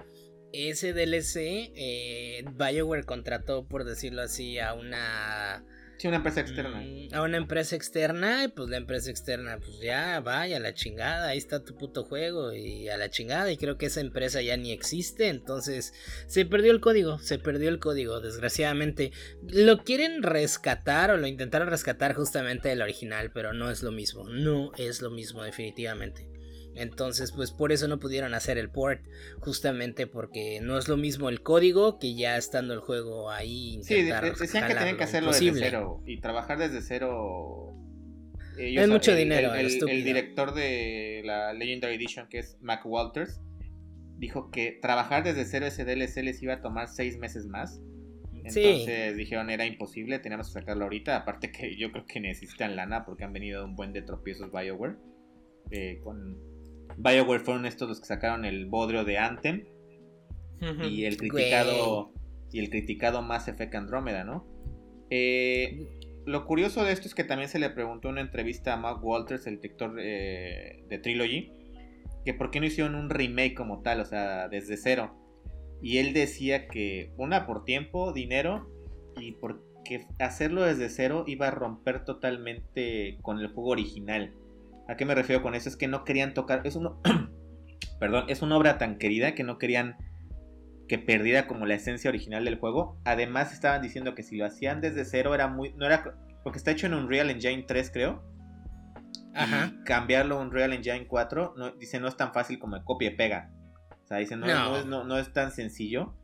[0.53, 5.65] ese DLC, eh, BioWare contrató, por decirlo así, a una
[5.97, 6.81] Sí, una empresa externa.
[6.81, 10.73] Mm, a una empresa externa, y pues la empresa externa, pues ya, vaya, a la
[10.73, 14.41] chingada, ahí está tu puto juego, y a la chingada, y creo que esa empresa
[14.41, 15.93] ya ni existe, entonces
[16.27, 19.11] se perdió el código, se perdió el código, desgraciadamente.
[19.47, 24.27] Lo quieren rescatar, o lo intentaron rescatar justamente del original, pero no es lo mismo,
[24.27, 26.34] no es lo mismo, definitivamente.
[26.75, 29.01] Entonces, pues por eso no pudieron hacer el port,
[29.39, 33.79] justamente porque no es lo mismo el código que ya estando el juego ahí.
[33.83, 37.73] Sí, decían que tenían que hacerlo desde cero y trabajar desde cero.
[38.57, 39.55] es mucho dinero.
[39.55, 43.39] El, el, director de la Legendary Edition, que es Mac Walters,
[44.17, 47.81] dijo que trabajar desde cero ese DLC les iba a tomar seis meses más.
[48.33, 51.15] Entonces dijeron era imposible, teníamos que sacarlo ahorita.
[51.15, 54.97] Aparte que yo creo que necesitan lana porque han venido un buen de tropiezos BioWare.
[55.71, 56.37] Eh, con
[56.97, 59.65] BioWare fueron estos los que sacaron el bodrio de Anthem
[60.89, 62.11] y el criticado
[62.51, 64.47] y el criticado Mass Effect Andromeda, ¿no?
[65.09, 65.87] Eh,
[66.25, 69.03] lo curioso de esto es que también se le preguntó en una entrevista a Mark
[69.03, 71.51] Walters, el director eh, de Trilogy,
[72.23, 75.15] que por qué no hicieron un remake como tal, o sea, desde cero.
[75.81, 78.67] Y él decía que una por tiempo, dinero
[79.19, 84.33] y porque hacerlo desde cero iba a romper totalmente con el juego original.
[84.87, 85.69] ¿A qué me refiero con eso?
[85.69, 86.61] Es que no querían tocar.
[86.65, 87.01] Es uno.
[87.99, 89.97] Perdón, es una obra tan querida que no querían
[90.87, 92.99] que perdiera como la esencia original del juego.
[93.05, 95.73] Además, estaban diciendo que si lo hacían desde cero era muy.
[95.73, 96.15] No era.
[96.43, 98.23] Porque está hecho en Unreal Engine 3, creo.
[99.33, 99.73] Ajá.
[99.73, 103.09] Y cambiarlo a Unreal Engine 4, no, dice, no es tan fácil como el copia
[103.09, 103.51] y pega.
[104.03, 104.85] O sea, dice, no, no.
[104.85, 106.15] no, no es tan sencillo.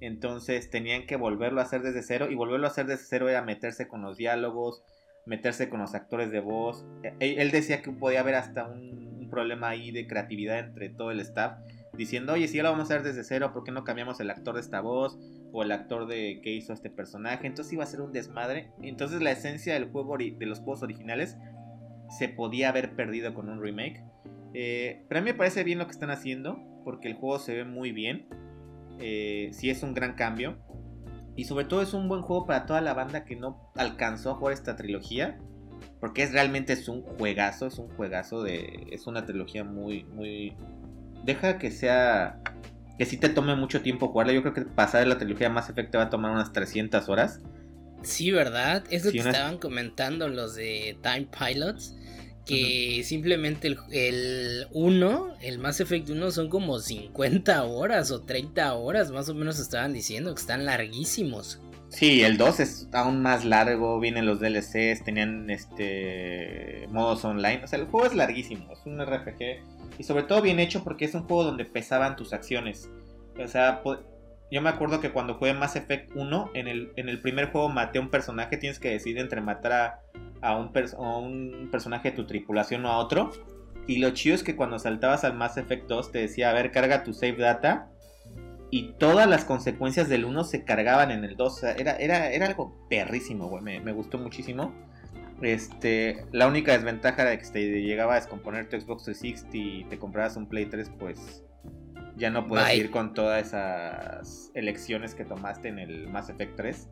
[0.00, 2.28] Entonces tenían que volverlo a hacer desde cero.
[2.30, 4.82] Y volverlo a hacer desde cero era meterse con los diálogos,
[5.26, 6.86] meterse con los actores de voz.
[7.02, 11.18] E, él decía que podía haber hasta un, problema ahí de creatividad entre todo el
[11.18, 11.58] staff,
[11.92, 14.30] diciendo, oye, si ya lo vamos a hacer desde cero, ¿por qué no cambiamos el
[14.30, 15.18] actor de esta voz?
[15.52, 17.48] O el actor de que hizo este personaje.
[17.48, 18.70] Entonces iba a ser un desmadre.
[18.82, 21.36] Entonces la esencia del juego de los juegos originales
[22.16, 24.04] se podía haber perdido con un remake.
[24.54, 27.54] Eh, pero a mí me parece bien lo que están haciendo, porque el juego se
[27.54, 28.26] ve muy bien.
[29.00, 30.56] Eh, sí es un gran cambio.
[31.36, 34.34] Y sobre todo es un buen juego para toda la banda que no alcanzó a
[34.34, 35.38] jugar esta trilogía.
[36.00, 38.86] Porque es realmente es un juegazo, es un juegazo de...
[38.90, 40.56] Es una trilogía muy, muy...
[41.24, 42.40] Deja que sea...
[42.98, 44.32] Que si te tome mucho tiempo jugarla.
[44.32, 47.40] Yo creo que pasar de la trilogía más efecto va a tomar unas 300 horas.
[48.02, 48.84] Sí, ¿verdad?
[48.90, 51.94] Es lo que estaban comentando los de Time Pilots
[52.46, 59.10] que simplemente el 1, el, Mass Effect 1 son como 50 horas o 30 horas,
[59.10, 61.60] más o menos estaban diciendo que están larguísimos.
[61.88, 67.66] Sí, el 2 es aún más largo, vienen los DLCs, tenían este modos online, o
[67.66, 71.14] sea, el juego es larguísimo, es un RPG y sobre todo bien hecho porque es
[71.14, 72.88] un juego donde pesaban tus acciones.
[73.42, 73.82] O sea,
[74.50, 77.68] yo me acuerdo que cuando jugué Mass Effect 1, en el, en el primer juego
[77.68, 80.00] maté a un personaje, tienes que decidir entre matar a
[80.40, 83.30] a un, un personaje de tu tripulación o a otro.
[83.86, 86.72] Y lo chido es que cuando saltabas al Mass Effect 2 te decía, a ver,
[86.72, 87.90] carga tu save data.
[88.70, 91.62] Y todas las consecuencias del 1 se cargaban en el 2.
[91.62, 93.80] era, era, era algo perrísimo, güey.
[93.80, 94.74] Me, gustó muchísimo.
[95.40, 99.98] Este, la única desventaja de que te llegaba a descomponer tu Xbox 360 y te
[99.98, 101.44] comprabas un Play 3, pues
[102.16, 106.88] ya no puedes ir con todas esas elecciones que tomaste en el Mass Effect 3.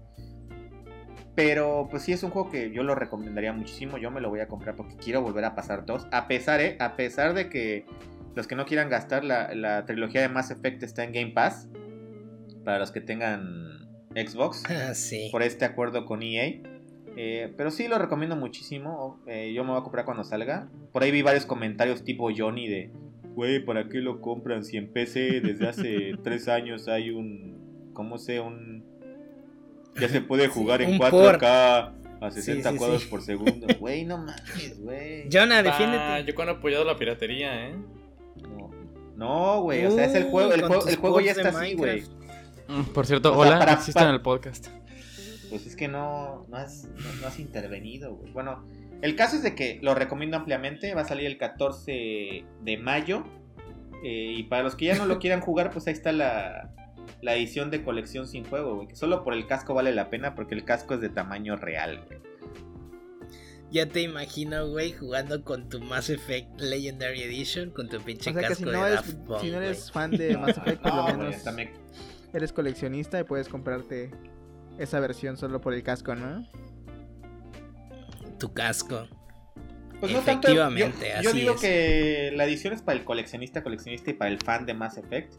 [1.35, 3.99] Pero pues sí es un juego que yo lo recomendaría muchísimo.
[3.99, 6.07] Yo me lo voy a comprar porque quiero volver a pasar dos.
[6.13, 7.87] A pesar, eh, a pesar de que
[8.35, 11.69] los que no quieran gastar la, trilogía de Mass Effect está en Game Pass.
[12.65, 14.63] Para los que tengan Xbox.
[14.69, 15.29] Ah, sí.
[15.33, 16.61] Por este acuerdo con EA.
[17.17, 19.21] Eh, pero sí lo recomiendo muchísimo.
[19.27, 20.69] Eh, yo me voy a comprar cuando salga.
[20.93, 22.93] Por ahí vi varios comentarios tipo Johnny de...
[23.35, 27.91] Güey, ¿para qué lo compran si en PC desde hace tres años hay un...
[27.93, 28.41] ¿Cómo sé?
[28.41, 28.85] Un
[30.01, 33.67] ya se puede jugar en 4K a 60 cuadros por segundo.
[33.79, 35.29] Güey, no mames, güey.
[35.31, 36.25] Jonah, defiéndete.
[36.27, 37.77] yo cuando he apoyado la piratería, ¿eh?
[39.17, 42.03] No, güey, o sea, es el juego, el juego, el juego ya está así, güey.
[42.93, 44.67] Por cierto, hola, para, en el podcast.
[45.51, 46.89] Pues es que no, no, has,
[47.21, 48.33] no, has intervenido, güey.
[48.33, 48.65] Bueno,
[49.05, 50.95] el caso es de que lo recomiendo ampliamente.
[50.95, 53.23] Va a salir el 14 de mayo.
[54.03, 56.71] Eh, y para los que ya no lo quieran jugar, pues ahí está la,
[57.21, 58.89] la edición de colección sin juego, güey.
[58.89, 62.03] Que solo por el casco vale la pena porque el casco es de tamaño real,
[62.07, 62.19] güey.
[63.71, 68.33] Ya te imagino, güey, jugando con tu Mass Effect Legendary Edition, con tu pinche o
[68.33, 71.05] sea casco que si no eres, Si no eres fan de Mass Effect, por lo
[71.05, 71.37] menos
[72.33, 74.11] eres coleccionista y puedes comprarte
[74.79, 76.49] esa versión solo por el casco, ¿no?
[78.39, 79.09] Tu casco.
[80.01, 84.11] Pues no Efectivamente, tanto, yo, yo digo que la edición es para el coleccionista, coleccionista
[84.11, 85.35] y para el fan de Mass Effect.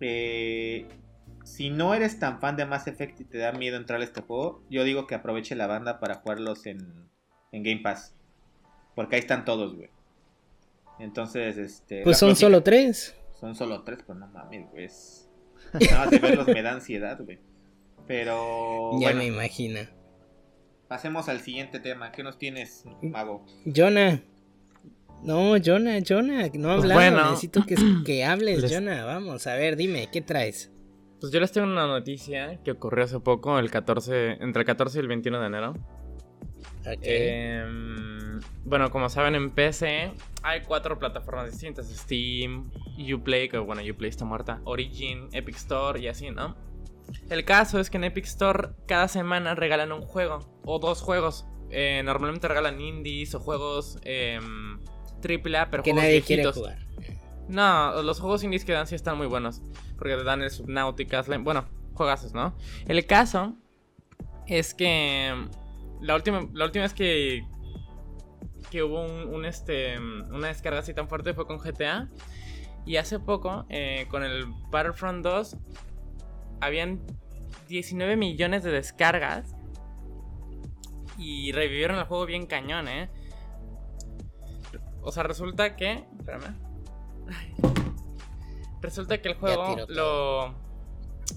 [0.00, 0.88] eh,
[1.46, 4.20] si no eres tan fan de Mass Effect y te da miedo entrar a este
[4.20, 7.08] juego, yo digo que aproveche la banda para jugarlos en,
[7.52, 8.16] en Game Pass.
[8.96, 9.90] Porque ahí están todos, güey.
[10.98, 12.02] Entonces, este.
[12.02, 13.14] Pues son solo tres.
[13.38, 14.88] Son solo tres, pero no mames, güey.
[15.90, 17.38] Nada más de verlos me da ansiedad, güey.
[18.08, 18.92] Pero.
[18.94, 19.80] ya bueno, me imagino.
[20.88, 22.12] Pasemos al siguiente tema.
[22.12, 23.44] ¿Qué nos tienes, Mago?
[23.74, 24.20] Jonah.
[25.22, 27.00] No, Jonah, Jonah, no has hablado.
[27.00, 27.30] bueno.
[27.30, 29.04] Necesito que, que hables, Les- Jonah.
[29.04, 30.70] Vamos, a ver, dime, ¿qué traes?
[31.20, 34.98] Pues yo les tengo una noticia que ocurrió hace poco, el 14, entre el 14
[34.98, 35.70] y el 21 de enero.
[36.80, 36.98] Ok.
[37.02, 42.70] Em, bueno, como saben, en PC hay cuatro plataformas distintas: Steam,
[43.14, 46.54] Uplay, que bueno, Uplay está muerta, Origin, Epic Store y así, ¿no?
[47.30, 51.46] El caso es que en Epic Store cada semana regalan un juego o dos juegos.
[51.70, 54.78] Eh, normalmente regalan indies o juegos em,
[55.22, 56.78] AAA, pero que juegos nadie quiere jugar.
[57.48, 59.62] No, los juegos indies que dan sí están muy buenos.
[59.98, 62.56] Porque te dan el Subnautica, bueno, juegazos, ¿no?
[62.86, 63.56] El caso
[64.46, 65.34] es que
[66.00, 67.44] la última, la última vez que,
[68.70, 72.08] que hubo un, un, este, una descarga así tan fuerte fue con GTA.
[72.84, 75.56] Y hace poco, eh, con el Battlefront 2,
[76.60, 77.00] habían
[77.68, 79.54] 19 millones de descargas.
[81.18, 83.08] Y revivieron el juego bien cañón, ¿eh?
[85.02, 86.04] O sea, resulta que...
[86.18, 86.54] Espérame.
[88.82, 90.54] Resulta que el juego lo,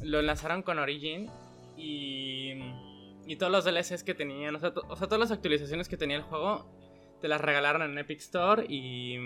[0.03, 1.29] lo lanzaron con Origin
[1.77, 2.51] y,
[3.25, 5.97] y todos los DLCs que tenían, o sea, to- o sea, todas las actualizaciones que
[5.97, 6.69] tenía el juego,
[7.21, 9.17] te las regalaron en Epic Store y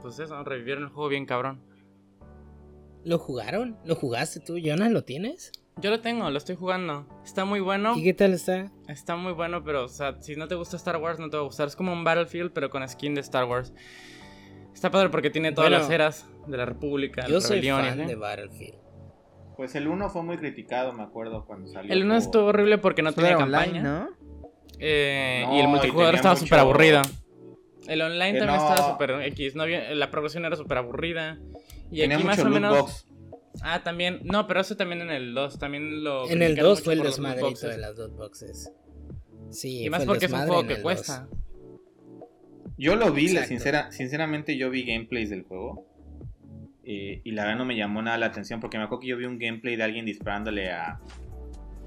[0.00, 1.60] pues eso, revivieron el juego bien cabrón.
[3.06, 3.78] ¿Lo jugaron?
[3.84, 4.88] ¿Lo jugaste tú, Jonah?
[4.88, 5.52] ¿Lo tienes?
[5.80, 7.06] Yo lo tengo, lo estoy jugando.
[7.24, 7.94] Está muy bueno.
[7.96, 8.72] ¿Y qué tal está?
[8.88, 11.42] Está muy bueno, pero, o sea, si no te gusta Star Wars, no te va
[11.44, 11.68] a gustar.
[11.68, 13.72] Es como un Battlefield, pero con skin de Star Wars.
[14.74, 17.80] Está padre porque tiene todas Bueno, las eras de la República, Yo la soy rebelión.
[17.84, 18.74] fan de Battlefield.
[19.56, 21.92] Pues el 1 fue muy criticado, me acuerdo, cuando salió.
[21.92, 22.24] El 1 juego.
[22.24, 23.66] estuvo horrible porque no tenía campaña.
[23.80, 24.08] online, ¿no?
[24.80, 27.02] Eh, No, y el multijugador estaba mucho- súper aburrido.
[27.86, 28.68] El online Que también no.
[28.74, 29.54] estaba súper X.
[29.54, 31.38] No había- la progresión era súper aburrida.
[31.90, 32.78] Y Tenía aquí más mucho o loot menos.
[32.78, 33.06] box.
[33.62, 34.20] Ah, también.
[34.24, 35.58] No, pero eso también en el 2.
[35.58, 36.24] También lo.
[36.28, 38.72] En el criticaron 2 mucho fue el desmadrito de las dos boxes.
[39.50, 41.28] Sí, Y más fue el porque es un juego que cuesta.
[42.78, 45.86] Yo lo vi, la sincera, sinceramente yo vi gameplays del juego.
[46.84, 49.16] eh, y la verdad no me llamó nada la atención porque me acuerdo que yo
[49.16, 51.00] vi un gameplay de alguien disparándole a,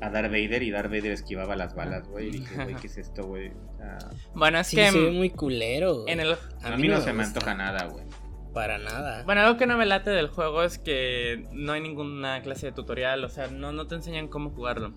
[0.02, 2.30] a Darth Vader y Darth Vader esquivaba las balas, güey.
[2.30, 3.50] Y dije, güey, ¿qué es esto, güey?
[3.50, 4.90] O Bueno, es Sí, que.
[4.92, 6.02] se ve muy culero.
[6.02, 6.14] güey.
[6.14, 6.36] En el.
[6.64, 8.06] a, mí, no, se me antoja nada, güey.
[8.54, 9.24] Para nada.
[9.24, 12.72] Bueno, algo que no me late del juego es que no hay ninguna clase de
[12.72, 14.94] tutorial, o sea, no, no te enseñan cómo jugarlo.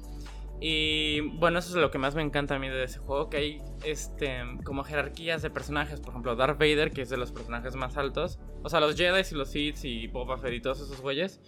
[0.65, 3.37] Y bueno, eso es lo que más me encanta a mí de ese juego, que
[3.37, 7.75] hay este como jerarquías de personajes, por ejemplo, Darth Vader, que es de los personajes
[7.75, 11.01] más altos, o sea, los Jedi y los Sith y Boba Fett y todos esos
[11.01, 11.41] güeyes,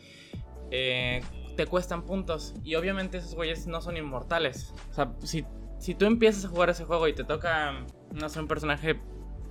[0.72, 1.22] eh,
[1.56, 2.54] te cuestan puntos.
[2.64, 4.74] Y obviamente esos güeyes no son inmortales.
[4.90, 5.46] O sea, si,
[5.78, 9.00] si tú empiezas a jugar ese juego y te toca, no sé, un personaje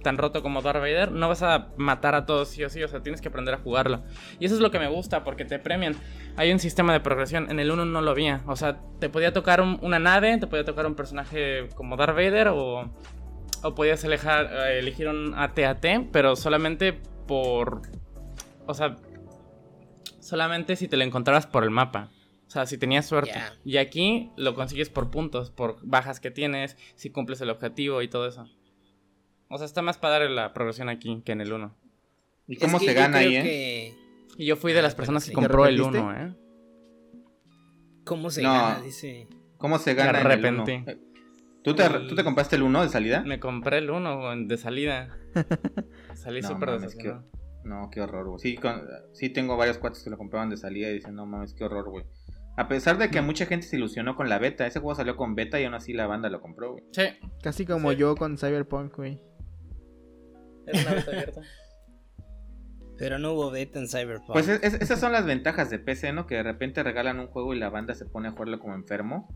[0.04, 2.88] tan roto como Darth Vader, no vas a matar a todos sí o sí, o
[2.88, 4.04] sea, tienes que aprender a jugarlo.
[4.40, 5.96] Y eso es lo que me gusta, porque te premian.
[6.36, 8.44] Hay un sistema de progresión, en el 1 no lo había.
[8.46, 12.16] O sea, te podía tocar un- una nave, te podía tocar un personaje como Darth
[12.16, 12.94] Vader o,
[13.64, 16.94] o podías elejar- eh, elegir un AT-AT, pero solamente
[17.28, 17.82] por...
[18.68, 18.98] O sea,
[20.20, 22.10] solamente si te lo encontrabas por el mapa.
[22.48, 23.32] O sea, si tenías suerte.
[23.66, 28.08] Y aquí lo consigues por puntos, por bajas que tienes, si cumples el objetivo y
[28.08, 28.48] todo eso.
[29.54, 31.76] O sea, está más padre la progresión aquí que en el 1.
[32.48, 33.94] ¿Y Es cómo que se gana ahí, eh?
[34.38, 36.00] Y yo fui de Ah, las personas que ¿Te compró el arrepentiste?
[36.00, 36.36] 1, ¿eh?
[38.06, 38.52] ¿Cómo se No.
[38.52, 38.82] gana?
[38.82, 39.28] Dice.
[39.58, 40.72] ¿Cómo se gana en el arrepentí.
[40.74, 40.84] uno?
[40.92, 40.98] Eh,
[41.64, 43.22] ¿Tú te, El- ¿Tú te compraste el 1 de salida?
[43.26, 45.18] Me compré el 1 de salida.
[46.16, 47.26] Salí No súper decepcionado.
[47.64, 48.40] No, qué horror, güey.
[48.40, 48.82] Sí, con-
[49.14, 51.90] sí tengo varios cuates que lo compraban de salida y dicen, no mames, qué horror,
[51.90, 52.06] güey.
[52.58, 55.34] A pesar de que mucha gente se ilusionó con la beta, ese juego salió con
[55.34, 56.84] beta y aún así la banda lo compró, güey.
[56.92, 57.04] Sí,
[57.42, 57.98] Casi como Sí.
[57.98, 59.20] yo con Cyberpunk, güey.
[60.68, 61.42] Es una beta abierta.
[62.98, 64.34] Pero no hubo beta en Cyberpunk.
[64.34, 66.28] Pues es- es- esas son las ventajas de PC, ¿no?
[66.28, 69.28] Que de repente regalan un juego y la banda se pone a jugarlo como enfermo.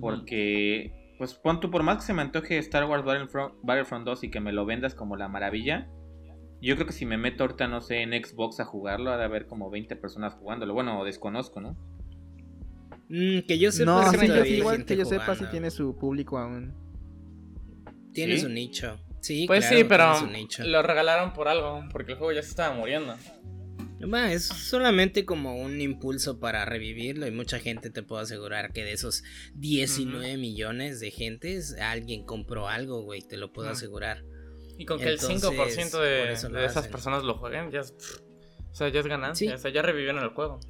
[0.00, 4.24] Porque, pues pon tú, por más que se me antoje Star Wars Battlefront, Battlefront 2
[4.24, 5.88] y que me lo vendas como la maravilla,
[6.60, 9.24] yo creo que si me meto ahorita, no sé, en Xbox a jugarlo, ha de
[9.24, 10.74] haber como 20 personas jugándolo.
[10.74, 11.76] Bueno, desconozco, ¿no?
[13.08, 16.38] Mm, que yo sepa No, sí, yo, igual que yo sepa si tiene su público
[16.38, 16.72] aún.
[18.12, 18.40] Tiene ¿Sí?
[18.40, 18.98] su nicho.
[19.24, 22.74] Sí, Pues claro, sí, pero lo regalaron por algo, porque el juego ya se estaba
[22.74, 23.16] muriendo.
[24.30, 28.92] Es solamente como un impulso para revivirlo y mucha gente te puedo asegurar que de
[28.92, 29.22] esos
[29.54, 34.22] 19 millones de gentes alguien compró algo, güey, te lo puedo asegurar.
[34.76, 36.92] Y con que Entonces, el 5% por de, de esas hacen.
[36.92, 37.94] personas lo jueguen, ya es...
[38.70, 39.54] O sea, ya es ganancia, Sí.
[39.54, 40.60] o sea, ya revivieron el juego.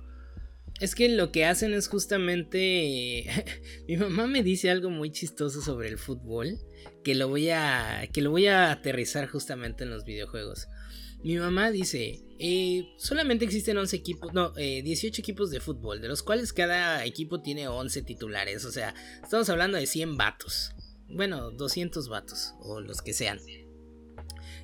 [0.81, 3.27] Es que lo que hacen es justamente.
[3.89, 6.59] Mi mamá me dice algo muy chistoso sobre el fútbol.
[7.03, 8.09] Que lo voy a.
[8.13, 10.69] que lo voy a aterrizar justamente en los videojuegos.
[11.23, 12.21] Mi mamá dice.
[12.39, 14.35] eh, solamente existen 11 equipos.
[14.35, 16.01] No, eh, 18 equipos de fútbol.
[16.01, 18.65] De los cuales cada equipo tiene 11 titulares.
[18.65, 20.73] O sea, estamos hablando de 100 vatos.
[21.09, 22.55] Bueno, 200 vatos.
[22.61, 23.39] O los que sean.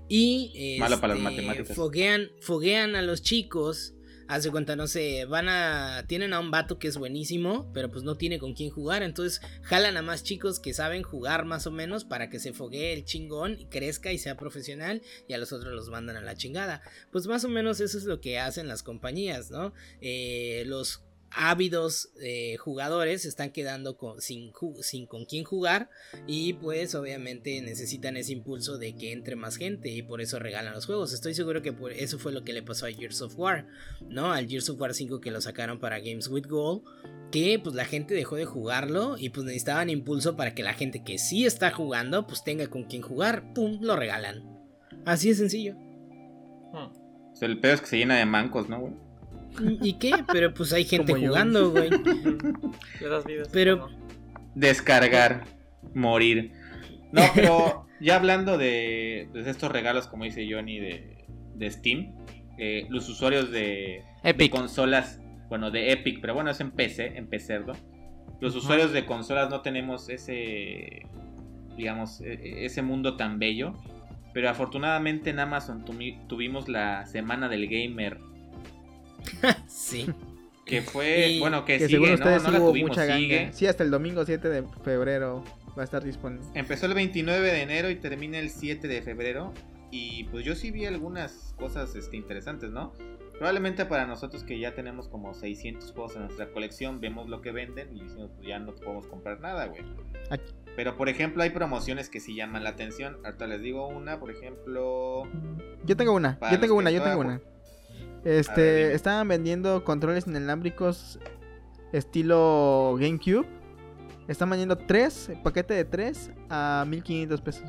[0.09, 0.77] Y.
[0.81, 1.77] Malo para las este, matemáticas.
[1.77, 3.95] Foguean, foguean a los chicos.
[4.31, 6.05] Hace cuenta, no sé, van a.
[6.07, 9.03] Tienen a un vato que es buenísimo, pero pues no tiene con quién jugar.
[9.03, 12.93] Entonces jalan a más chicos que saben jugar más o menos para que se foguee
[12.93, 15.03] el chingón y crezca y sea profesional.
[15.27, 16.81] Y a los otros los mandan a la chingada.
[17.11, 19.73] Pues más o menos eso es lo que hacen las compañías, ¿no?
[20.01, 25.89] Eh, los ávidos eh, jugadores se están quedando con, sin, sin con quién jugar
[26.27, 30.75] y pues obviamente necesitan ese impulso de que entre más gente y por eso regalan
[30.75, 31.13] los juegos.
[31.13, 33.67] Estoy seguro que por eso fue lo que le pasó a Gears of War,
[34.09, 34.33] ¿no?
[34.33, 36.83] Al Gears of War 5 que lo sacaron para Games with Gold,
[37.31, 41.05] que pues la gente dejó de jugarlo y pues necesitaban impulso para que la gente
[41.05, 44.43] que sí está jugando pues tenga con quién jugar, pum, lo regalan.
[45.05, 45.75] Así de sencillo.
[46.73, 46.91] Hmm.
[47.33, 49.10] O sea, el pedo es que se llena de mancos, ¿no, güey?
[49.83, 50.13] ¿Y qué?
[50.33, 51.91] Pero pues hay gente Como jugando, güey.
[53.53, 53.89] Pero-
[54.55, 55.45] Descargar,
[55.95, 56.53] morir.
[57.13, 62.15] No, pero ya hablando de, de estos regalos, como dice Johnny, de, de Steam,
[62.59, 64.51] eh, los usuarios de, de Epic.
[64.53, 67.73] consolas, bueno, de Epic, pero bueno, es en PC, en PC, ¿no?
[68.41, 71.07] Los usuarios de consolas no tenemos ese,
[71.77, 73.75] digamos, e- e- ese mundo tan bello.
[74.33, 75.85] Pero afortunadamente en Amazon
[76.29, 78.19] tuvimos la semana del gamer,
[79.67, 80.07] sí.
[80.65, 82.15] que fue, Y- bueno, que, Que sigue, según ¿no?
[82.15, 83.53] ustedes No la hubo tuvimos, mucha ganga.
[83.53, 85.45] Sí, hasta el domingo 7 de febrero
[85.77, 86.47] va a estar disponible.
[86.55, 89.53] Empezó el 29 de enero y termina el 7 de febrero.
[89.91, 92.93] Y pues yo sí vi algunas cosas este, interesantes, ¿no?
[93.33, 97.51] Probablemente para nosotros que ya tenemos como 600 juegos en nuestra colección, vemos lo que
[97.51, 99.83] venden y decimos, pues ya no podemos comprar nada, güey.
[100.31, 103.17] Aquí- Pero por ejemplo hay promociones que sí llaman la atención.
[103.25, 105.25] Ahorita les digo una, por ejemplo...
[105.85, 107.41] Yo tengo una, yo tengo una, yo tengo una.
[108.25, 111.19] Ver, Este, estaban vendiendo controles inalámbricos
[111.93, 113.47] estilo GameCube.
[114.29, 117.65] Están vendiendo 3, paquete de 3 a 1500 pesos.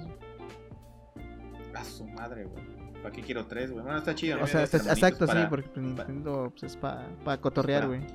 [1.73, 2.63] A su madre, güey.
[3.01, 3.83] ¿Para qué quiero tres, güey?
[3.83, 4.37] Bueno, está chido.
[4.37, 4.43] ¿no?
[4.43, 8.07] O sea, está- hermanitos exacto, sí, porque pues, Nintendo pues, es para cotorrear, para- güey.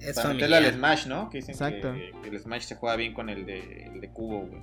[0.00, 0.72] Es Para meterle al.
[0.72, 1.28] Smash, ¿no?
[1.28, 1.92] Que dicen Exacto.
[1.92, 4.62] que, que el Smash se juega bien con el de, el de cubo, güey.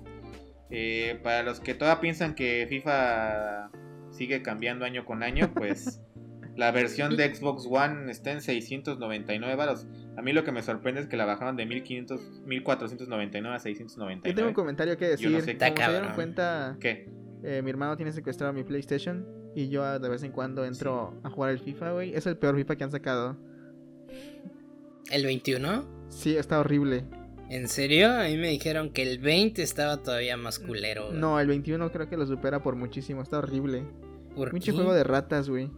[0.71, 3.69] Eh, para los que todavía piensan que FIFA
[4.09, 6.01] sigue cambiando año con año, pues
[6.55, 9.87] la versión de Xbox One está en 699 baros.
[10.17, 13.63] A mí lo que me sorprende es que la bajaron de 1500, 1499 a Yo
[13.63, 14.53] tengo un 699.
[14.53, 15.31] comentario que Yo decir.
[15.31, 17.09] no sé Como Está se dieron cuenta, ¿Qué?
[17.43, 21.29] eh, mi hermano tiene secuestrado mi PlayStation y yo de vez en cuando entro a
[21.29, 22.13] jugar el FIFA, güey.
[22.15, 23.37] Es el peor FIFA que han sacado.
[25.11, 25.85] ¿El 21?
[26.09, 27.03] Sí, está horrible.
[27.49, 28.09] ¿En serio?
[28.11, 31.07] A mí me dijeron que el 20 estaba todavía más culero.
[31.07, 31.19] güey.
[31.19, 33.21] No, el 21 creo que lo supera por muchísimo.
[33.21, 33.83] Está horrible.
[34.35, 34.77] ¿Por Mucho qué?
[34.77, 35.69] juego de ratas, güey.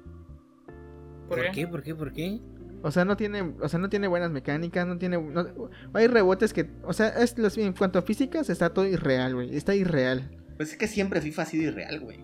[1.36, 1.68] ¿Por qué?
[1.68, 1.96] ¿Por qué?
[1.96, 2.40] ¿Por qué?
[2.82, 6.52] O sea, no tiene, o sea, no tiene buenas mecánicas, no tiene, no- hay rebotes
[6.52, 10.30] que, o sea, es los- en cuanto a físicas está todo irreal, güey, está irreal.
[10.58, 12.20] Pues es que siempre FIFA ha sido irreal, güey.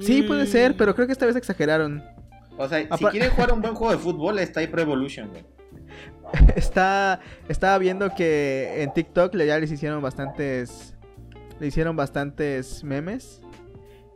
[0.00, 2.02] Sí, puede ser, Mm, pero creo que esta vez exageraron.
[2.56, 5.44] O sea, si quieren jugar un buen juego de fútbol, está ahí Pro Evolution, güey.
[6.56, 10.94] Está, estaba viendo que en TikTok le- ya les hicieron bastantes,
[11.58, 13.40] le hicieron bastantes memes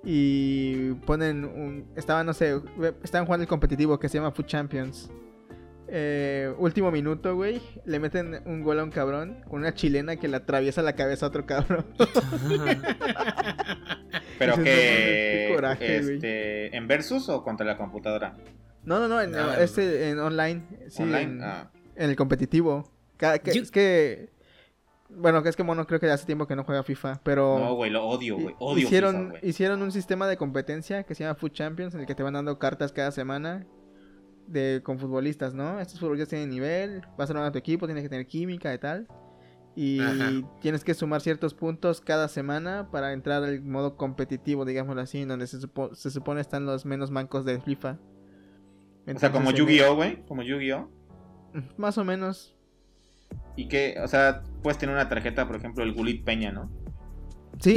[0.05, 2.61] y ponen un, estaban, no sé,
[3.03, 5.11] estaban jugando el competitivo que se llama Food Champions.
[5.95, 10.27] Eh, último minuto, güey, le meten un gol a un cabrón con una chilena que
[10.27, 11.85] le atraviesa la cabeza a otro cabrón.
[14.39, 14.63] Pero que...
[14.65, 16.15] qué coraje, güey.
[16.17, 18.37] este, ¿En Versus o contra la computadora?
[18.85, 21.23] No, no, no, en, No, este, en online, sí, ¿Online?
[21.23, 21.71] en, Ah.
[21.95, 22.91] en el competitivo.
[23.17, 24.31] Ca- que- Yo- Es que,
[25.17, 27.59] bueno, que es que Mono creo que hace tiempo que no juega FIFA, pero...
[27.59, 28.55] No, güey, lo odio, güey.
[28.59, 29.41] Odio hicieron, FIFA, güey.
[29.51, 32.35] hicieron un sistema de competencia que se llama Food Champions, en el que te van
[32.35, 33.67] dando cartas cada semana
[34.47, 35.81] de, con futbolistas, ¿no?
[35.81, 38.79] Estos futbolistas tienen nivel, vas a armar a tu equipo, tienes que tener química y
[38.79, 39.07] tal.
[39.75, 40.31] Y Ajá.
[40.61, 45.29] tienes que sumar ciertos puntos cada semana para entrar al modo competitivo, digámoslo así, en
[45.29, 47.99] donde se, supo- se supone están los menos mancos de FIFA.
[49.15, 50.23] O sea, como Yu-Gi-Oh, güey.
[50.27, 50.89] Como Yu-Gi-Oh.
[51.79, 52.55] Más o menos.
[53.57, 56.71] Y que, o sea, puedes tener una tarjeta, por ejemplo, el Gulit Peña, ¿no?
[57.61, 57.77] Sí,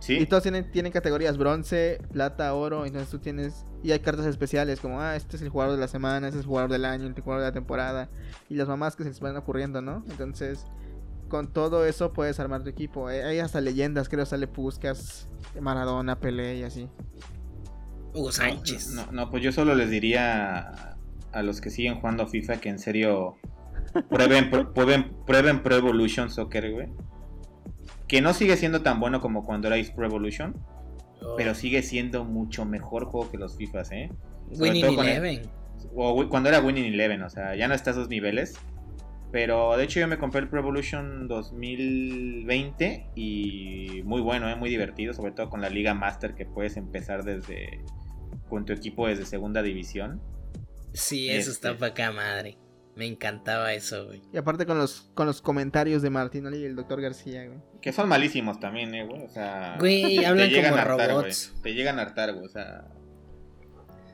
[0.00, 0.14] Sí.
[0.14, 2.86] Y todos tienen, tienen categorías bronce, plata, oro.
[2.86, 3.64] Entonces tú tienes.
[3.82, 6.44] Y hay cartas especiales como, ah, este es el jugador de la semana, este es
[6.44, 8.08] el jugador del año, este jugador de la temporada.
[8.48, 10.02] Y las mamás que se les van ocurriendo, ¿no?
[10.10, 10.64] Entonces,
[11.28, 13.08] con todo eso puedes armar tu equipo.
[13.08, 15.28] Hay hasta leyendas, creo, sale Puskas,
[15.60, 16.88] Maradona, Pelé y así.
[18.14, 18.88] Hugo Sánchez.
[18.94, 20.96] No, no, pues yo solo les diría
[21.32, 23.36] a los que siguen jugando FIFA que en serio
[24.08, 26.88] prueben, pr- prueben, prueben Pro Evolution Soccer, güey.
[28.08, 30.54] Que no sigue siendo tan bueno como cuando era Pro Evolution,
[31.22, 34.10] Oh, pero sigue siendo mucho mejor juego que los FIFAs, ¿eh?
[34.52, 35.42] sobre Winning el- Eleven.
[35.94, 38.54] O cuando era Winning Eleven, o sea, ya no está a esos niveles.
[39.32, 44.56] Pero de hecho yo me compré el Pro Evolution 2020 y muy bueno, ¿eh?
[44.56, 47.80] muy divertido, sobre todo con la Liga Master que puedes empezar desde
[48.48, 50.20] con tu equipo desde segunda división.
[50.92, 51.78] Sí, eso está Este.
[51.80, 52.58] para acá, madre.
[52.96, 54.20] Me encantaba eso, güey.
[54.32, 57.58] Y aparte con los, con los comentarios de Martinoli y el doctor García, güey.
[57.80, 59.22] Que son malísimos también, eh, güey.
[59.24, 61.08] O sea, Güey, te hablan llegan como güey.
[61.08, 61.54] robots.
[61.62, 62.44] Te llegan a hartar, güey.
[62.46, 62.88] O sea,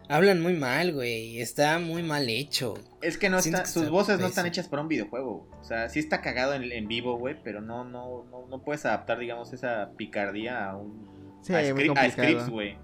[0.08, 1.40] Hablan muy mal, güey.
[1.40, 2.74] Está muy mal hecho.
[3.02, 5.38] es que no Siento está, que sus voces no están hechas para un videojuego.
[5.48, 5.60] güey.
[5.60, 8.86] O sea, sí está cagado en, en vivo, güey, pero no, no, no, no puedes
[8.86, 12.78] adaptar, digamos, esa picardía a un Sí, a, muy script- a scripts, güey.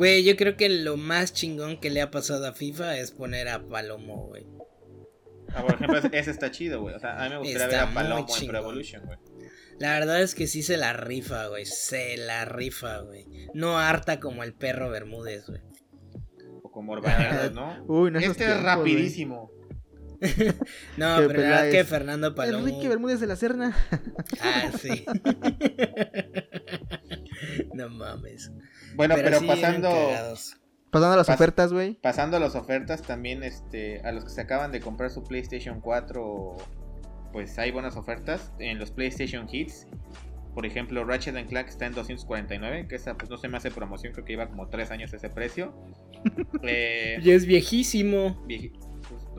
[0.00, 3.48] Güey, yo creo que lo más chingón que le ha pasado a FIFA es poner
[3.48, 4.46] a Palomo, güey.
[5.54, 6.94] Ah, por ejemplo, ese- está chido, güey.
[6.94, 8.46] O sea, a mí me gustaría Está ver a Palomo en.
[8.48, 9.18] Pro Evolution, güey.
[9.78, 11.66] La verdad es que sí se la rifa, güey.
[11.66, 13.26] Se la rifa, güey.
[13.52, 15.60] No harta como el perro Bermúdez, güey.
[16.62, 17.84] O como Orbañanos, ¿no?
[17.88, 18.94] Uy, no este es tiempos, güey.
[20.96, 22.66] No, pero la verdad que Fernando Palomo.
[22.66, 23.76] Enrique Bermúdez de la Serna.
[24.42, 25.04] Ah, sí.
[27.74, 28.50] no mames.
[28.94, 29.90] Bueno, pero, sí pasando.
[30.90, 31.94] Pasando a las Pas- ofertas, güey.
[32.02, 35.80] pasando a las ofertas, también este a los que se acaban de comprar su PlayStation
[35.80, 36.56] 4,
[37.32, 39.86] pues hay buenas ofertas en los PlayStation Hits.
[40.52, 43.70] Por ejemplo, Ratchet and Clank está en 249, que esa pues no se me hace
[43.70, 45.72] promoción, creo que iba como 3 años ese precio.
[46.64, 48.44] Eh, Ya es viejísimo.
[48.48, 48.72] vieji-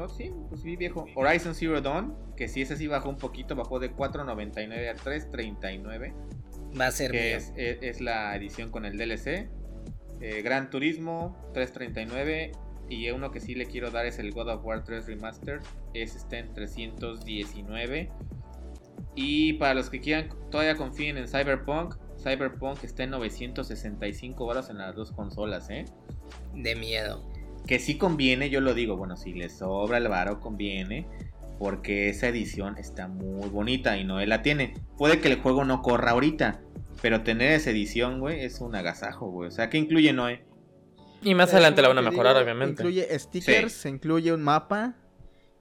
[0.02, 1.06] no, sí, pues sí, viejo.
[1.16, 6.14] Horizon Zero Dawn, que sí, ese sí bajó un poquito, bajó de 4.99 a 3.39,
[6.80, 7.38] Va a ser que mío.
[7.38, 9.50] es, es- es la edición con el DLC.
[10.22, 12.52] Eh, Gran Turismo, 3.39.
[12.90, 15.62] Y uno que sí le quiero dar es el God of War 3 Remastered.
[15.94, 18.10] Ese está en 319.
[19.16, 21.96] Y para los que quieran, todavía confíen en Cyberpunk.
[22.18, 25.86] Cyberpunk está en 965 horas en las dos consolas, ¿eh?
[26.54, 27.31] De miedo.
[27.68, 31.08] Que sí conviene, yo lo digo, bueno, si le sobra el varo conviene,
[31.60, 34.74] porque esa edición está muy bonita y Noé la tiene.
[34.98, 36.60] Puede que el juego no corra ahorita,
[37.02, 39.50] pero tener esa edición, güey, es un agasajo, güey.
[39.50, 40.44] O sea, ¿qué incluye Noé?
[41.22, 42.82] Y más Eh, adelante la van a mejorar, digo, obviamente.
[42.82, 44.96] Incluye stickers, incluye un mapa,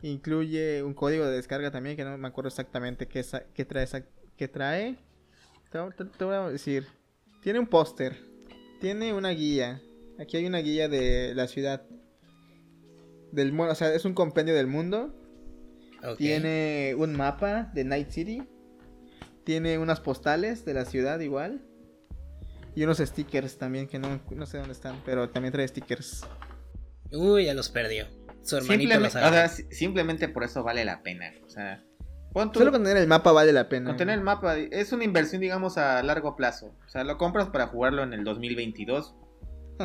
[0.02, 3.22] incluye un código de descarga también, que no me acuerdo exactamente qué,
[3.66, 3.84] trae.
[3.84, 4.04] esa-
[4.36, 4.96] qué trae.
[5.70, 6.86] Te, te- te voy a decir.
[7.42, 8.18] Tiene un póster,
[8.80, 9.80] tiene una guía.
[10.20, 11.82] Aquí hay una guía de la ciudad.
[13.32, 15.14] Del mundo, o sea, es un compendio del mundo.
[16.18, 18.42] Tiene un mapa de Night City.
[19.44, 21.62] Tiene unas postales de la ciudad igual.
[22.74, 26.22] Y unos stickers también que no, no sé dónde están, pero también trae stickers.
[27.12, 28.06] Uy, ya los perdió.
[28.42, 31.32] Su hermanito Simplemente, los o sea, simplemente por eso vale la pena.
[31.46, 31.82] O sea,
[32.32, 33.88] pon tu, Solo con tener el mapa vale la pena.
[33.88, 34.58] con tener el mapa.
[34.58, 36.74] Es una inversión, digamos, a largo plazo.
[36.86, 39.14] O sea, lo compras para jugarlo en el 2022.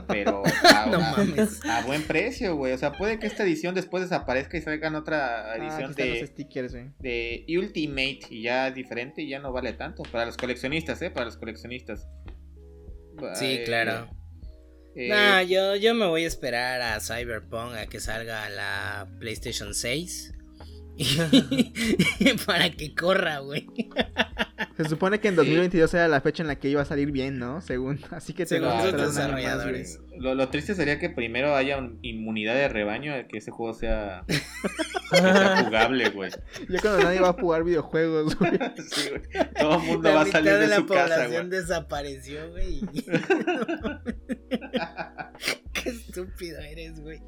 [0.08, 1.64] Pero a, No a- mames.
[1.66, 2.74] a buen precio, güey.
[2.74, 6.30] O sea, puede que esta edición después desaparezca y salgan otra Ah, edición de, los
[6.30, 6.92] stickers, güey.
[7.00, 10.04] de Ultimate y ya es diferente y ya no vale tanto.
[10.04, 11.10] Para los coleccionistas, ¿eh?
[11.10, 12.08] Para los coleccionistas.
[13.36, 14.10] Sí, claro.
[14.96, 19.74] eh, Nah, yo, yo me voy a esperar a Cyberpunk a que salga la PlayStation
[19.74, 20.34] 6.
[22.46, 23.68] para que corra, güey.
[24.78, 27.38] Se supone que en 2022 era la fecha en la que iba a salir bien,
[27.40, 27.62] ¿no?
[27.62, 28.00] Según.
[28.12, 30.00] Así que te Según lo los más, desarrolladores.
[30.18, 33.74] Lo, lo triste sería que primero haya un- inmunidad de rebaño, de que ese juego
[33.74, 34.26] sea,
[35.66, 36.32] jugable, güey.
[36.70, 38.52] Ya cuando nadie va a jugar videojuegos, güey.
[38.90, 39.22] Sí, güey.
[39.60, 41.62] Todo el mundo La va a salir de de, la su casa, población güey.
[41.62, 42.82] desapareció, güey.
[45.74, 47.20] Qué estúpido eres, güey.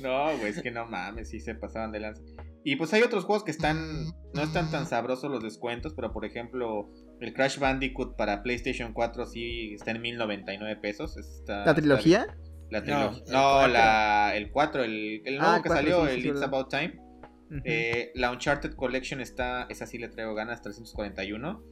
[0.00, 2.22] No, güey, es que no mames, sí se pasaban de lanza.
[2.64, 6.24] Y pues hay otros juegos que están, no están tan sabrosos los descuentos, pero por
[6.24, 6.90] ejemplo,
[7.20, 11.16] el Crash Bandicoot para PlayStation 4 sí está en 1099 pesos.
[11.18, 12.20] Está- ¿La trilogía?
[12.22, 12.36] está-
[12.70, 13.24] la No, trilogía.
[13.26, 13.72] el No, cuatro.
[13.72, 16.28] la, el 4, el, el nuevo Ah, el que 4, salió, sí, sí, el sí,
[16.28, 16.54] It's verdad.
[16.54, 17.00] About Time.
[17.66, 21.62] Eh, la Uncharted Collection está, esa sí le traigo ganas, 341.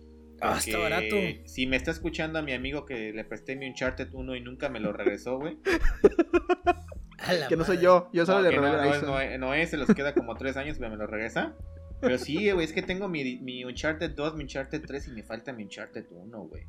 [0.42, 1.16] Ah, está barato.
[1.46, 4.68] Si me está escuchando a mi amigo que le presté mi Uncharted 1 y nunca
[4.68, 5.56] me lo regresó, güey.
[7.48, 9.70] Que no soy yo, yo solo No, le robé no, a no, es- no es,
[9.70, 11.54] se los queda como tres años, pero me lo regresa.
[12.00, 15.22] Pero sí, güey, es que tengo mi, mi Uncharted 2, mi Uncharted 3 y me
[15.22, 16.64] falta mi Uncharted 1, güey.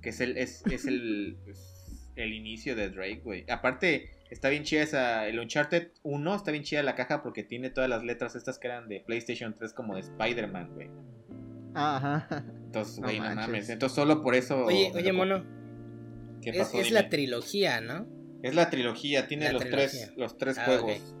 [0.00, 1.36] Que es el, es, es el,
[2.16, 3.44] el inicio de Drake, güey.
[3.50, 7.68] Aparte, está bien chida esa, el Uncharted 1, está bien chida la caja porque tiene
[7.68, 10.88] todas las letras estas que eran de PlayStation 3 como de Spider-Man, güey.
[11.74, 12.44] Ah, Ajá.
[12.64, 13.68] Entonces, güey, no, mames.
[13.68, 14.64] Entonces solo por eso...
[14.64, 15.44] Oye, oye, mono.
[16.40, 16.52] ¿Qué?
[16.52, 18.06] ¿Qué Es, la trilogía, ¿no?
[18.42, 19.88] Es la trilogía, tiene La los trilogía.
[19.88, 21.14] tres, los tres Ah, juegos.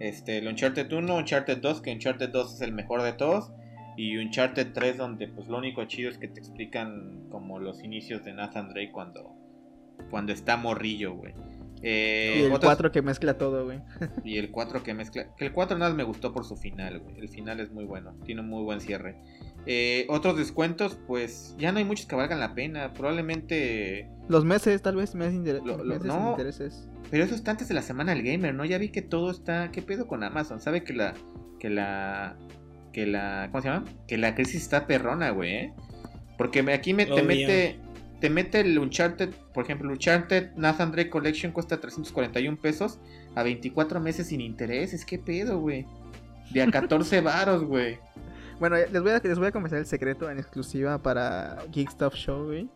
[0.00, 3.52] Este, el Uncharted 1, Uncharted 2, que Uncharted 2 es el mejor de todos.
[3.96, 8.24] Y Uncharted 3, donde pues lo único chido es que te explican como los inicios
[8.24, 9.36] de Nathan Drake cuando,
[10.10, 11.32] cuando está morrillo, güey.
[11.82, 13.80] Eh, Y el otros- 4 que mezcla todo, güey.
[14.24, 15.34] y el 4 que mezcla.
[15.36, 17.18] Que el 4 nada más me gustó por su final, güey.
[17.20, 18.14] El final es muy bueno.
[18.24, 19.16] Tiene un muy buen cierre.
[19.66, 22.92] Eh, otros descuentos, pues ya no hay muchos que valgan la pena.
[22.92, 24.08] Probablemente.
[24.28, 26.30] Los meses, tal vez, meses, inter- Lo- lo- meses sin no.
[26.30, 26.88] intereses.
[27.10, 28.64] Pero eso está antes de la semana del gamer, ¿no?
[28.64, 29.70] Ya vi que todo está.
[29.70, 30.60] ¿Qué pedo con Amazon?
[30.60, 31.14] ¿Sabe que la.
[31.58, 32.36] que la.
[32.92, 33.48] que la.
[33.50, 33.84] ¿Cómo se llama?
[34.06, 35.72] Que la crisis está perrona, güey, ¿eh?
[36.36, 37.78] Porque aquí me, te mete.
[38.20, 42.98] Te mete el Uncharted, por ejemplo, el Uncharted Nathan Drake Collection cuesta 341 pesos
[43.34, 45.04] a 24 meses sin intereses.
[45.04, 45.84] ¿Qué pedo, güey?
[46.50, 47.98] De a 14 varos, güey.
[48.60, 52.14] Bueno, les voy, a, les voy a confesar el secreto en exclusiva para Geek Stuff
[52.14, 52.68] Show, güey.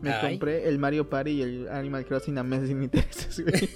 [0.00, 0.30] Me Ay.
[0.32, 3.68] compré el Mario Party y el Animal Crossing a meses sin intereses, güey.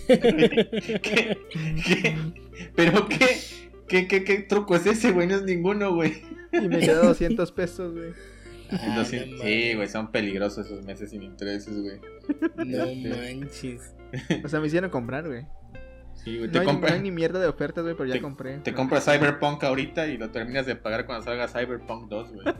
[1.01, 1.39] ¿Qué?
[1.87, 2.17] ¿Qué?
[2.75, 3.39] ¿Pero qué?
[3.89, 5.29] ¿Qué, qué, qué truco es ese, güey?
[5.29, 6.23] No es ninguno, güey.
[6.53, 8.11] Y me quedó 200 pesos, güey.
[8.71, 12.01] Ah, No sí, güey, son peligrosos esos meses sin intereses, güey.
[12.67, 12.87] No
[13.17, 13.95] manches.
[14.45, 15.47] O sea, me hicieron comprar, güey.
[16.17, 18.15] Sí, güey, No, te, hay- compra- no hay ni mierda de ofertas, güey, pero ya
[18.15, 18.59] te- compré.
[18.59, 22.47] te compras Cyberpunk ahorita y lo terminas de pagar cuando salga Cyberpunk 2, güey.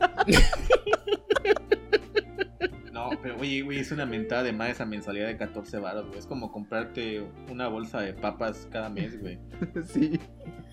[2.91, 6.17] No, pero oye, güey, es una mentada de más esa mensualidad de 14 baros, güey.
[6.17, 9.37] Es como comprarte una bolsa de papas cada mes, güey.
[9.87, 10.19] sí.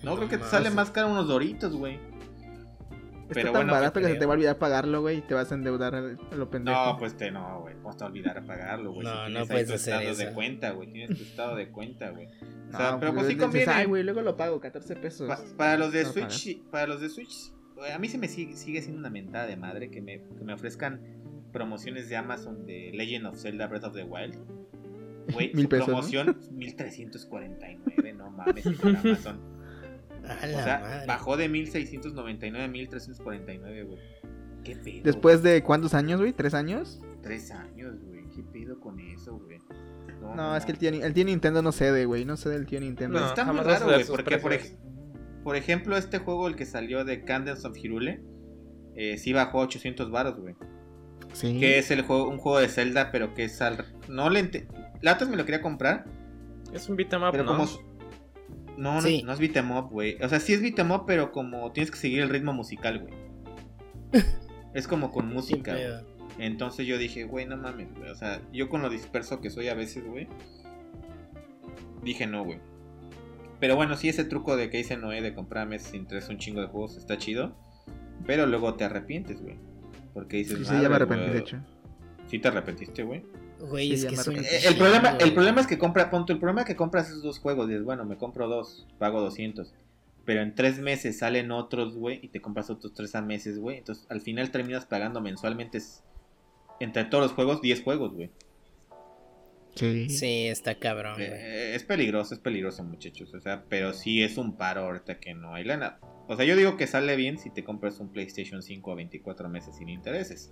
[0.01, 1.99] No, creo que te sale más caro unos doritos, güey.
[3.27, 5.33] Está Pero tan bueno, barato que se te va a olvidar pagarlo, güey, y te
[5.33, 6.01] vas a endeudar a
[6.35, 6.77] lo pendejo.
[6.85, 7.73] No, pues te no, güey.
[7.81, 9.07] ¿Cómo te va a olvidar pagarlo, güey?
[9.07, 10.33] No, Si no tienes ahí puedes tu hacer estado de eso.
[10.35, 10.93] cuenta, güey.
[10.93, 12.27] Tienes tu estado de cuenta, güey.
[12.27, 13.71] O No, sea, pero pues sí dices, conviene.
[13.71, 15.27] Ay, güey, luego lo pago, 14 pesos.
[15.27, 17.51] Pa- para los de No, Switch, sí, para los de Switch,
[17.91, 20.53] a mí se me sigue, sigue siendo una mentada de madre que me, que me
[20.53, 21.01] ofrezcan
[21.51, 24.35] promociones de Amazon de Legend of Zelda Breath of the Wild.
[25.33, 25.93] Güey, Mil pesos, ¿no?
[25.95, 29.39] promoción 1349, no mames, por Amazon.
[30.29, 31.05] A O sea, madre.
[31.07, 33.99] bajó de 1699 a 1349, güey.
[34.63, 35.01] ¿Qué pedo?
[35.03, 36.33] Después de cuántos años, güey?
[36.33, 36.99] ¿Tres años?
[37.21, 38.23] Tres años, güey.
[38.35, 39.59] ¿Qué pedo con eso, güey?
[40.35, 42.25] No, es que el tío, el tío Nintendo no cede, güey.
[42.25, 43.19] No cede el tío Nintendo.
[43.19, 44.73] No, está muy raro, güey, porque por, precios.
[44.73, 48.23] ej- por ejemplo, este juego, el que salió de Candles of Hyrule,
[48.95, 50.55] eh, sí bajó a 800 baros, güey.
[51.33, 51.59] Sí.
[51.59, 53.85] Que es el juego, un juego de Zelda, pero que es al...
[54.07, 54.67] No le ente...
[55.01, 56.05] La otra vez me lo quería comprar,
[56.73, 57.51] Es un beat'em up, pero ¿no?
[57.57, 57.67] como...
[58.77, 59.23] No, no, Sí.
[59.23, 60.17] no es beat'em up, güey.
[60.21, 63.13] O sea, sí es beat'em up, pero como tienes que seguir el ritmo musical, güey.
[64.73, 65.75] es como con música.
[66.37, 68.09] Entonces yo dije, güey, no mames, güey.
[68.09, 70.27] O sea, yo con lo disperso que soy a veces, güey.
[72.03, 72.59] Dije no, güey.
[73.59, 76.37] Pero bueno, sí, ese truco de que dice Noé de comprar meses sin tres un
[76.37, 77.55] chingo de juegos está chido.
[78.25, 79.55] Pero luego te arrepientes, güey.
[80.13, 81.33] Porque dices, Sí, sí, ya me "Madre, arrepentí, güey".
[81.33, 81.57] de hecho.
[82.27, 83.23] Sí te arrepentiste, güey.
[83.59, 84.15] Güey, es que.
[84.15, 87.23] Eh, El problema, el problema es que compra, punto, el problema es que compras esos
[87.23, 89.73] dos juegos, dices, bueno, me compro dos, pago 200.
[90.25, 93.77] Pero en tres meses salen otros, güey, y te compras otros tres a meses, güey.
[93.77, 95.79] Entonces al final terminas pagando mensualmente
[96.79, 98.31] entre todos los juegos 10 juegos, güey.
[99.75, 100.09] Sí.
[100.09, 101.27] Sí, está cabrón, güey.
[101.27, 103.33] Eh, es peligroso, es peligroso, muchachos.
[103.33, 105.99] O sea, pero sí es un paro ahorita que no hay lana.
[106.27, 109.49] O sea, yo digo que sale bien si te compras un PlayStation 5 a 24
[109.49, 110.51] meses sin intereses.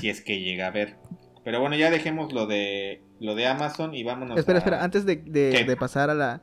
[0.00, 0.96] Si es que llega a ver.
[1.44, 5.06] Pero bueno, ya dejemos lo de lo de Amazon y vámonos Espera, a- espera, antes
[5.06, 6.42] de, de- pasar a la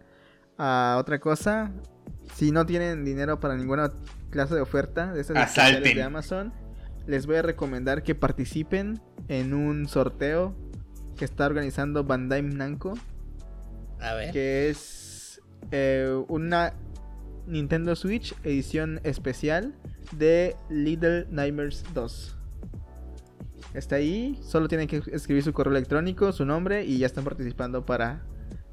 [0.58, 1.72] a otra cosa,
[2.36, 3.92] si no tienen dinero para ninguna
[4.30, 6.54] clase de oferta de estas de Amazon,
[7.08, 10.56] les voy a recomendar que participen en un sorteo
[11.18, 12.94] que está organizando Bandai Namco,
[14.00, 14.32] A ver.
[14.32, 15.42] que es
[15.72, 16.74] eh, una
[17.48, 19.74] Nintendo Switch edición especial
[20.12, 22.38] de Little Nightmares 2.
[23.74, 27.86] Está ahí, solo tienen que escribir su correo electrónico, su nombre y ya están participando
[27.86, 28.22] para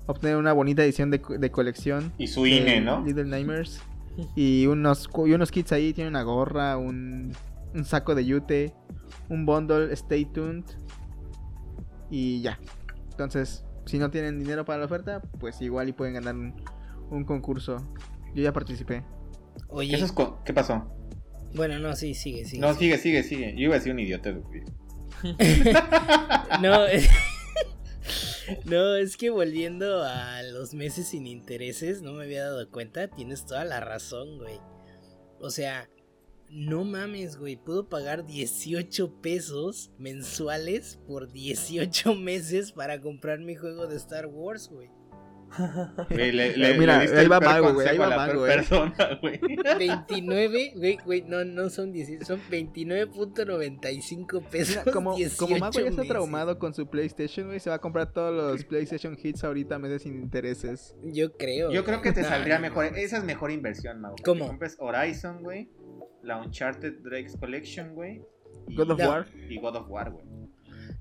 [0.07, 2.13] obtener una bonita edición de, de colección.
[2.19, 3.05] Y su de INE, ¿no?
[3.05, 3.81] Little Nightmares.
[4.35, 7.33] Y unos, y unos kits ahí, tiene una gorra, un,
[7.73, 8.75] un saco de yute,
[9.29, 10.65] un bundle, stay tuned.
[12.11, 12.59] Y ya.
[13.13, 16.53] Entonces, si no tienen dinero para la oferta, pues igual y pueden ganar un,
[17.11, 17.77] un concurso.
[18.35, 19.05] Yo ya participé.
[19.69, 20.93] Oye, Eso es co- ¿Qué pasó?
[21.55, 22.61] bueno, no, sí, sigue, sigue.
[22.61, 22.99] no, sigue.
[22.99, 23.53] sigue, sigue, sigue.
[23.55, 24.35] Yo iba a decir un idiota.
[26.61, 27.09] No, es...
[28.65, 33.47] no, es que volviendo a los meses sin intereses, no me había dado cuenta, tienes
[33.47, 34.61] toda la razón, güey.
[35.41, 35.89] O sea,
[36.51, 43.87] no mames, güey, puedo pagar 18 pesos mensuales por 18 meses para comprar mi juego
[43.87, 44.91] de Star Wars, güey.
[46.11, 48.53] Güey, le- le- Mira, le diste ahí va Mago, güey, ahí va peor güey.
[48.55, 49.41] persona, güey.
[49.79, 54.77] 29, güey, güey, no, no son 16, son 29.95 pesos.
[54.85, 56.09] Mira, como, como 18 Mago ya está meses.
[56.09, 59.79] traumado con su PlayStation, güey, se va a comprar todos los PlayStation Hits ahorita a
[59.79, 60.95] meses sin intereses.
[61.03, 61.71] Yo creo.
[61.73, 62.87] Yo creo que te saldría mejor.
[62.97, 64.17] Esa es mejor inversión, Mago.
[64.25, 64.45] ¿Cómo?
[64.45, 65.71] te compres Horizon, güey.
[66.23, 68.23] La Uncharted Drake's Collection, güey.
[68.75, 69.09] God of No.
[69.09, 69.27] War.
[69.49, 70.25] Y God of War, güey.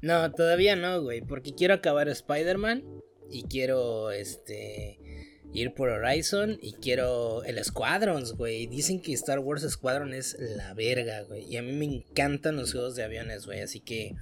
[0.01, 2.83] No, todavía no, güey, porque quiero acabar Spider-Man
[3.31, 4.99] y quiero, este,
[5.53, 8.67] ir por Horizon y quiero el Squadrons, güey.
[8.67, 11.45] Dicen que Star Wars Squadron es la verga, güey.
[11.45, 13.61] Y a mí me encantan los juegos de aviones, güey.
[13.61, 14.15] Así que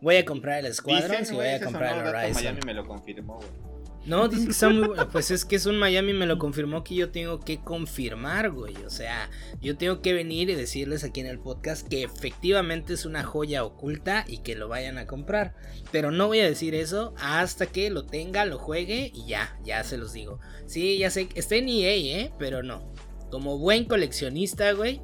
[0.00, 2.42] voy a comprar el Squadrons Dicen, y voy a comprar el Horizon.
[2.42, 3.77] Miami me lo confirmó, güey.
[4.08, 5.08] No, dicen que está muy bueno.
[5.10, 8.74] Pues es que es un Miami, me lo confirmó que yo tengo que confirmar, güey.
[8.86, 9.28] O sea,
[9.60, 13.64] yo tengo que venir y decirles aquí en el podcast que efectivamente es una joya
[13.64, 15.54] oculta y que lo vayan a comprar.
[15.92, 19.84] Pero no voy a decir eso hasta que lo tenga, lo juegue y ya, ya
[19.84, 20.40] se los digo.
[20.64, 22.32] Sí, ya sé, está en EA, ¿eh?
[22.38, 22.90] Pero no.
[23.30, 25.02] Como buen coleccionista, güey,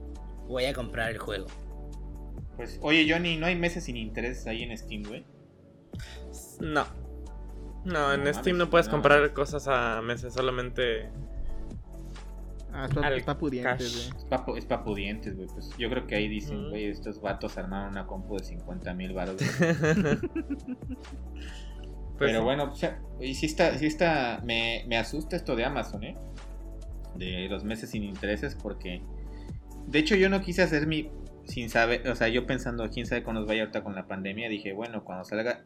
[0.49, 1.47] voy a comprar el juego.
[2.57, 5.27] Pues, oye, Johnny, ¿no hay meses sin interés ahí en Steam, güey?
[6.61, 7.04] No.
[7.85, 8.93] No, en No Steam no puedes no.
[8.93, 11.11] comprar cosas a meses, solamente.
[12.73, 14.19] Ah, es pa- Al es pa' pudientes, güey.
[14.19, 15.47] Es pa, es pa' pudientes, güey.
[15.49, 16.71] Pues yo creo que ahí dicen, Mm.
[16.71, 19.37] güey, estos vatos armaron una compu de 50 mil baros.
[22.17, 22.45] Pues Pero sí.
[22.45, 26.15] bueno, o sea, y sí está, sí está, me, me asusta esto de Amazon, ¿eh?
[27.17, 29.03] De los meses sin intereses, porque
[29.89, 31.11] de hecho yo no quise hacer mi,
[31.45, 34.49] sin saber, o sea, yo pensando, quién sabe cómo nos vaya ahorita con la pandemia,
[34.49, 35.65] dije, bueno, cuando salga,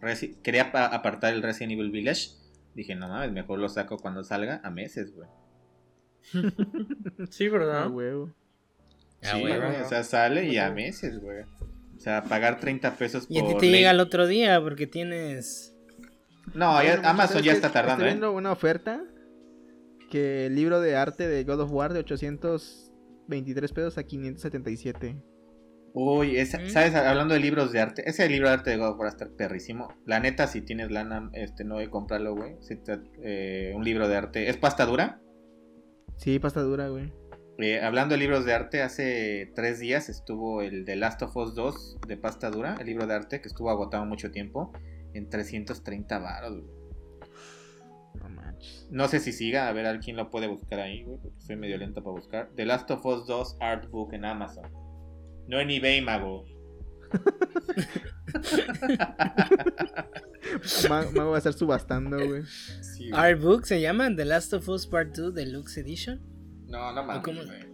[0.00, 2.30] Resi- quería pa- apartar el Resident Evil Village,
[2.74, 5.28] dije, no mames, mejor lo saco cuando salga a meses, güey.
[7.30, 7.84] Sí, ¿verdad?
[7.84, 8.32] Ah, huevo.
[9.20, 9.56] Sí, güey.
[9.58, 11.42] güey, o sea, sale y a meses, güey.
[11.96, 13.36] O sea, pagar 30 pesos por...
[13.36, 15.74] Y a ti te ley- llega el otro día porque tienes...
[16.54, 18.10] No, ya- Amazon ¿sabes ya está tardando, Estoy ¿eh?
[18.12, 19.02] viendo una oferta
[20.10, 25.16] que el libro de arte de God of War de 823 pesos a 577.
[26.00, 26.68] Uy, esa- ¿Mm?
[26.68, 26.94] ¿sabes?
[26.94, 29.88] Hablando de libros de arte, ese libro de arte de God of War está perrísimo.
[30.06, 32.54] La neta, si tienes lana, este, no de comprarlo, güey.
[32.60, 34.48] Si te- eh, un libro de arte.
[34.48, 35.20] ¿Es pasta dura?
[36.16, 37.12] Sí, pasta dura, güey.
[37.58, 41.56] Eh, hablando de libros de arte, hace tres días estuvo el de Last of Us
[41.56, 44.72] 2 de pasta dura, el libro de arte que estuvo agotado mucho tiempo,
[45.14, 46.78] en 330 baros, güey.
[48.22, 48.86] No manches.
[48.92, 51.56] No sé si siga, a ver a quién lo puede buscar ahí, güey, porque soy
[51.56, 52.50] medio lento para buscar.
[52.54, 54.70] The Last of Us 2 Artbook en Amazon.
[55.48, 56.44] No en eBay, mago.
[60.88, 62.42] Ma- Mago va a estar subastando, güey.
[62.82, 63.10] Sí.
[63.12, 66.20] Artbook se llama The Last of Us Part 2 Deluxe Edition.
[66.66, 67.22] No, no mames.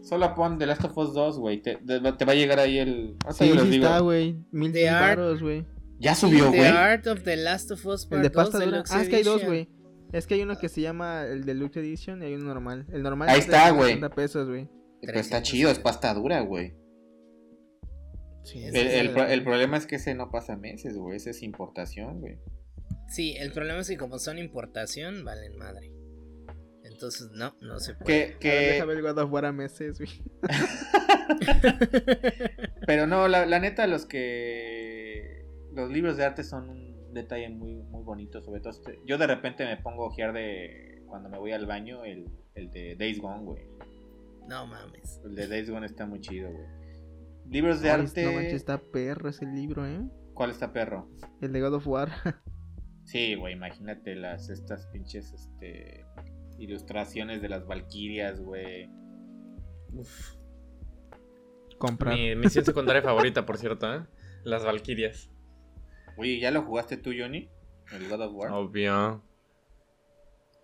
[0.03, 1.63] Solo pon The Last of Us 2, güey.
[1.63, 3.17] Te, te- te va a llegar ahí el.
[3.33, 3.63] Sí, digo.
[3.65, 4.37] está, güey.
[4.53, 5.67] Mil The Art- baros, güey.
[5.99, 6.69] Ya subió, The güey.
[6.71, 8.71] Art of the Last of Us El Part de 2 pasta dura.
[8.71, 9.69] Deluxe Ah, es que hay dos, güey.
[10.13, 12.87] Es que hay uno que se llama el Deluxe Edition y hay uno normal.
[12.93, 13.95] El normal Ahí es de está, güey.
[13.95, 14.69] 60 pesos, güey.
[15.03, 16.75] Pero está chido, es pasta dura, güey.
[18.45, 21.17] Sí, El, el el- pro- el problema es que ese no pasa meses, güey.
[21.17, 22.39] Ese es importación, güey.
[23.09, 25.91] Sí, el problema es que como son importación, valen madre.
[26.85, 28.07] Entonces, no, no se puede.
[28.07, 28.49] Que, A ver, que...
[28.75, 30.11] déjame el God of War a meses, güey.
[32.87, 35.45] Pero no, la, la neta, los que.
[35.73, 38.41] Los libros de arte son un detalle muy, muy bonito.
[38.43, 41.03] Sobre todo, este- yo de repente me pongo a ojear de.
[41.07, 43.63] Cuando me voy al baño, el, el de Days Gone, güey.
[44.49, 45.21] No mames.
[45.25, 46.67] El de Days Gone está muy chido, güey.
[47.51, 48.25] Libros de Ay, arte.
[48.25, 50.01] No manches, está perro ese libro, ¿eh?
[50.35, 51.09] ¿Cuál está perro?
[51.41, 52.11] El de God of War.
[53.05, 56.07] Sí, güey, imagínate las estas pinches este
[56.59, 58.89] ilustraciones de las valquirias, güey.
[59.93, 60.35] Uf.
[61.79, 62.15] Comprar.
[62.15, 64.07] Mi misión secundaria favorita, por cierto, ¿eh?
[64.45, 65.31] Las Valquirias.
[66.17, 67.51] Oye, ¿ya lo jugaste tú, Johnny?
[67.93, 68.51] El God of War.
[68.53, 69.23] Obvio.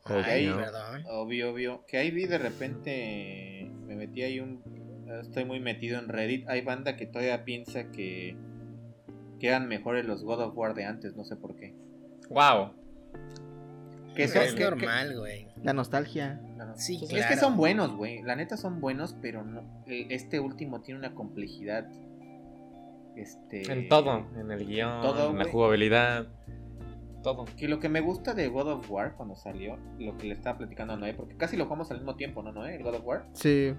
[0.05, 0.57] Ay, Ok.
[0.57, 1.05] perdón.
[1.11, 1.85] Obvio, obvio.
[1.87, 3.71] Que ahí vi de repente.
[3.87, 4.63] Me metí ahí un.
[5.21, 6.49] Estoy muy metido en Reddit.
[6.49, 8.37] Hay banda que todavía piensa que.
[9.39, 11.75] Que eran mejores los God of War de antes, no sé por qué.
[12.29, 12.73] Wow.
[14.15, 15.47] Que son- es que- normal, güey.
[15.63, 16.41] La nostalgia.
[16.57, 18.23] no, Sí, Es que son buenos, güey.
[18.23, 19.63] La neta son buenos, pero no.
[19.87, 21.89] Este último tiene una complejidad.
[23.17, 23.71] Este.
[23.73, 24.27] En todo.
[24.39, 26.27] En el guion, todo, en la jugabilidad.
[27.23, 27.45] Todo.
[27.57, 30.59] Que lo que me gusta de God of War cuando salió, lo que le estaba
[30.59, 32.77] platicando a Noé, porque casi lo jugamos al mismo tiempo, ¿no, Noé?
[32.77, 33.75] El God of War, Sí,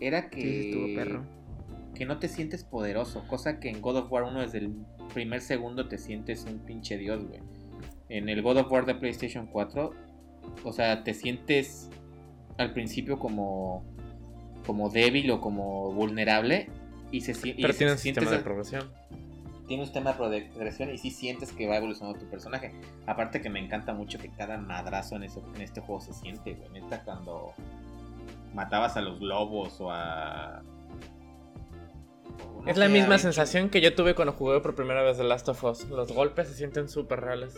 [0.00, 1.24] era que, sí, sí estuvo perro.
[1.94, 4.72] que no te sientes poderoso, cosa que en God of War 1 desde el
[5.14, 7.40] primer segundo te sientes un pinche dios, güey.
[8.08, 9.92] En el God of War de PlayStation 4,
[10.64, 11.88] o sea, te sientes
[12.58, 13.84] al principio como
[14.66, 16.68] como débil o como vulnerable
[17.12, 18.90] y se, y Pero tiene un sistema de progresión.
[19.68, 22.72] tiene un tema de progresión y sí sientes que va evolucionando tu personaje.
[23.06, 26.54] Aparte que me encanta mucho que cada madrazo en, eso, en este juego se siente,
[26.54, 26.68] güey.
[26.70, 27.52] Neta, cuando
[28.56, 30.62] matabas a los lobos o a...
[32.40, 35.24] o no es la misma sensación que yo tuve cuando jugué por primera vez The
[35.24, 35.84] Last of Us.
[35.90, 37.54] Los golpes se sienten súper reales.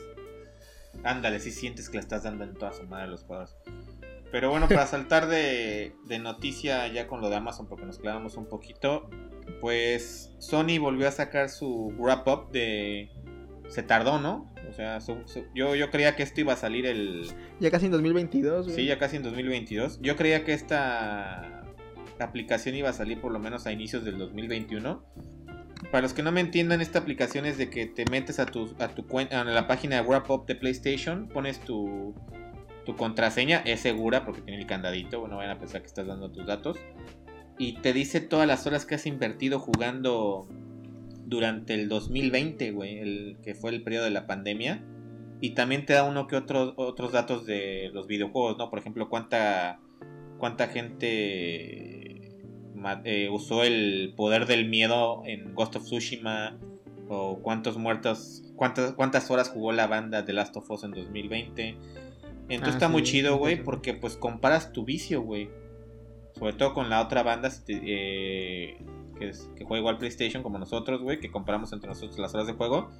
[1.04, 3.56] Ándale, sí sientes que le estás dando en toda su madre a los jugadores.
[4.32, 8.36] Pero bueno, para saltar de, de noticia ya con lo de Amazon, porque nos clavamos
[8.36, 9.08] un poquito,
[9.60, 13.10] pues Sony volvió a sacar su wrap up de...
[13.68, 14.52] Se tardó, ¿no?
[14.68, 17.26] O sea, su- su- yo, yo creía que esto iba a salir el...
[17.60, 18.76] Ya casi en 2022, güey.
[18.76, 20.00] Sí, ya casi en 2022.
[20.02, 21.64] Yo creía que esta
[22.20, 25.02] aplicación iba a salir por lo menos a inicios del 2021.
[25.92, 28.74] Para los que no me entiendan, esta aplicación es de que te metes a tu,
[28.78, 32.14] a tu cuenta, a la página de Wrap Up de PlayStation, pones tu,
[32.84, 36.30] tu contraseña, es segura porque tiene el candadito, no vayan a pensar que estás dando
[36.32, 36.76] tus datos.
[37.58, 40.48] Y te dice todas las horas que has invertido jugando
[41.28, 44.84] durante el 2020, güey, el, que fue el periodo de la pandemia.
[45.40, 48.70] Y también te da uno que otro, otros datos de los videojuegos, ¿no?
[48.70, 49.78] Por ejemplo, cuánta,
[50.38, 52.42] cuánta gente
[53.04, 56.58] eh, usó el poder del miedo en Ghost of Tsushima.
[57.10, 61.78] O cuántos muertos, cuántas, cuántas horas jugó la banda de Last of Us en 2020.
[62.50, 65.48] Entonces Ah, está muy chido, güey, porque pues comparas tu vicio, güey.
[66.34, 68.76] Sobre todo con la otra banda eh,
[69.18, 72.46] que, es- que juega igual PlayStation como nosotros, güey, que comparamos entre nosotros las horas
[72.46, 72.90] de juego.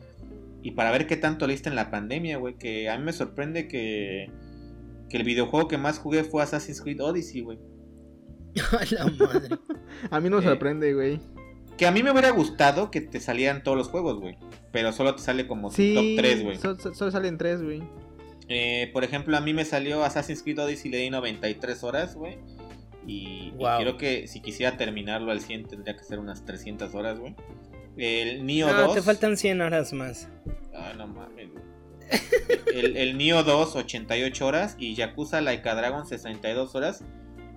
[0.63, 3.69] Y para ver qué tanto leíste en la pandemia, güey, que a mí me sorprende
[3.69, 4.31] que,
[5.09, 7.59] que el videojuego que más jugué fue Assassin's Creed Odyssey, güey.
[8.73, 9.57] A la madre.
[10.11, 11.21] A mí no me Eh, sorprende, güey.
[11.77, 14.37] Que a mí me hubiera gustado que te salieran todos los juegos, güey.
[14.73, 16.57] Pero solo te sale como Sí, top 3, güey.
[16.57, 17.81] so- so- solo salen tres, güey.
[18.49, 22.39] Eh, por ejemplo, a mí me salió Assassin's Creed Odyssey, le di 93 horas, güey.
[23.09, 23.81] Y, y Wow.
[23.81, 27.35] creo que si quisiera terminarlo al 100 tendría que ser unas 300 horas, güey.
[27.97, 28.95] El Neo No, 2.
[28.95, 30.29] te faltan 100 horas más.
[30.73, 31.65] Ah, no mames, güey.
[32.73, 34.77] El, el Neo 2, 88 horas.
[34.79, 37.03] Y Yakuza Laika Dragon, 62 horas.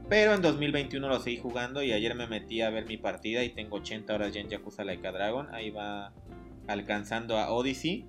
[0.10, 1.84] Pero en 2021 lo seguí jugando.
[1.84, 3.44] Y ayer me metí a ver mi partida.
[3.44, 5.54] Y tengo 80 horas ya en Yakuza Laika Dragon.
[5.54, 6.12] Ahí va
[6.68, 8.06] alcanzando a Odyssey.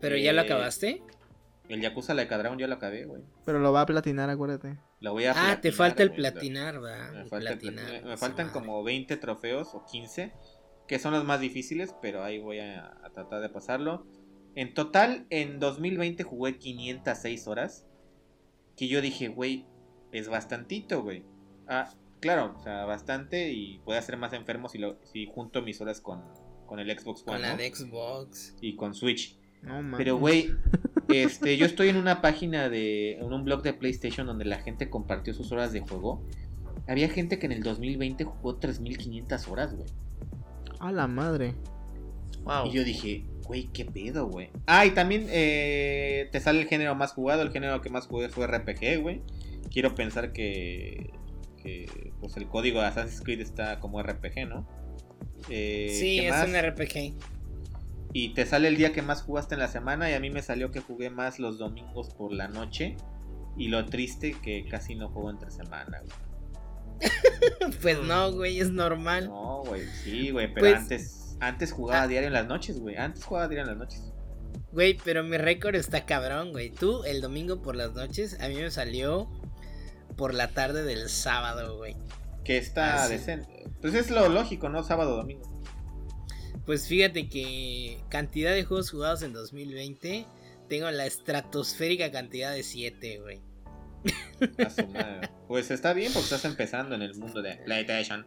[0.00, 1.02] ¿Pero ya lo Eh, acabaste?
[1.72, 3.22] El Yakuza Laika Dragon ya lo acabé, güey.
[3.44, 4.78] Pero lo va a platinar, acuérdate.
[5.00, 7.12] Lo voy a Ah, te falta el lo- platinar, ¿verdad?
[7.12, 8.10] Me, El falta el platinar, platinar.
[8.10, 8.60] Me faltan madre.
[8.60, 10.32] como 20 trofeos o 15,
[10.86, 14.06] que son los más difíciles, pero ahí voy a, a tratar de pasarlo.
[14.54, 17.86] En total, en 2020 jugué 506 horas,
[18.76, 19.64] que yo dije, güey,
[20.12, 21.24] es bastantito, güey.
[21.68, 25.62] Ah, claro, o sea, bastante y voy a ser más enfermo si, lo, si junto
[25.62, 26.22] mis horas con,
[26.66, 27.56] con el Xbox One Con la ¿no?
[27.56, 28.56] de Xbox.
[28.60, 29.38] y con Switch.
[29.62, 29.96] No, mames.
[29.96, 30.50] Pero, güey,
[31.08, 33.18] este, yo estoy en una página de.
[33.18, 36.22] en un blog de PlayStation donde la gente compartió sus horas de juego.
[36.88, 39.88] Había gente que en el 2020 jugó 3500 horas, güey.
[40.80, 41.54] A la madre.
[42.44, 42.66] Wow.
[42.66, 44.50] Y yo dije, güey, qué pedo, güey.
[44.66, 47.42] Ah, y también eh, te sale el género más jugado.
[47.42, 49.22] El género que más jugué fue RPG, güey.
[49.70, 51.10] Quiero pensar que.
[51.62, 54.66] que pues el código de Assassin's Creed está como RPG, ¿no?
[55.48, 56.48] Eh, sí, ¿qué es más?
[56.48, 57.14] un RPG.
[58.12, 60.42] Y te sale el día que más jugaste en la semana y a mí me
[60.42, 62.96] salió que jugué más los domingos por la noche.
[63.56, 66.12] Y lo triste que casi no juego entre semana, güey.
[67.82, 69.26] Pues no, güey, es normal.
[69.28, 72.06] No, güey, sí, güey, pero Pues- antes antes jugaba Ah.
[72.08, 72.96] diario en las noches, güey.
[72.96, 74.12] Antes jugaba diario en las noches.
[74.70, 76.70] Güey, pero mi récord está cabrón, güey.
[76.70, 79.28] Tú, el domingo por las noches, a mí me salió
[80.16, 81.96] por la tarde del sábado, güey.
[82.44, 83.14] Que está Ah, sí.
[83.14, 83.64] decente.
[83.80, 84.84] Pues es lo lógico, ¿no?
[84.84, 85.42] Sábado, domingo.
[86.66, 90.26] Pues fíjate que cantidad de juegos jugados en 2020,
[90.68, 93.40] tengo la estratosférica cantidad de 7, güey.
[95.48, 98.26] Pues está bien porque estás empezando en el mundo de PlayStation.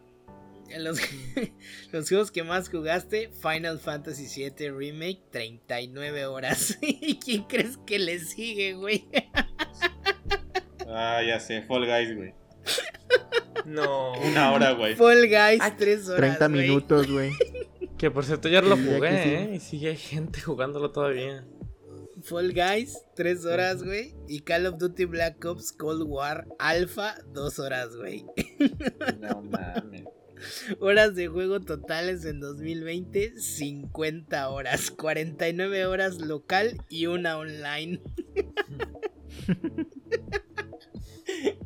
[0.78, 1.00] Los,
[1.92, 6.78] los juegos que más jugaste, Final Fantasy VII Remake, 39 horas.
[6.82, 9.08] ¿Y quién crees que le sigue, güey?
[10.88, 12.34] Ah, ya sé, Fall Guys, güey.
[13.66, 14.14] No.
[14.22, 14.96] Una hora, güey.
[14.96, 16.38] Fall Guys, Ay, 3 horas.
[16.38, 16.62] 30 güey.
[16.62, 17.32] minutos, güey.
[17.98, 19.30] Que por cierto ya lo jugué, sí.
[19.30, 19.52] ¿eh?
[19.56, 21.46] Y sigue hay gente jugándolo todavía.
[22.22, 24.16] Fall Guys, 3 horas, güey.
[24.28, 28.26] Y Call of Duty Black Ops Cold War Alpha, 2 horas, güey.
[29.20, 30.06] No mames.
[30.80, 34.91] Horas de juego totales en 2020, 50 horas.
[34.91, 38.02] 49 horas local y una online.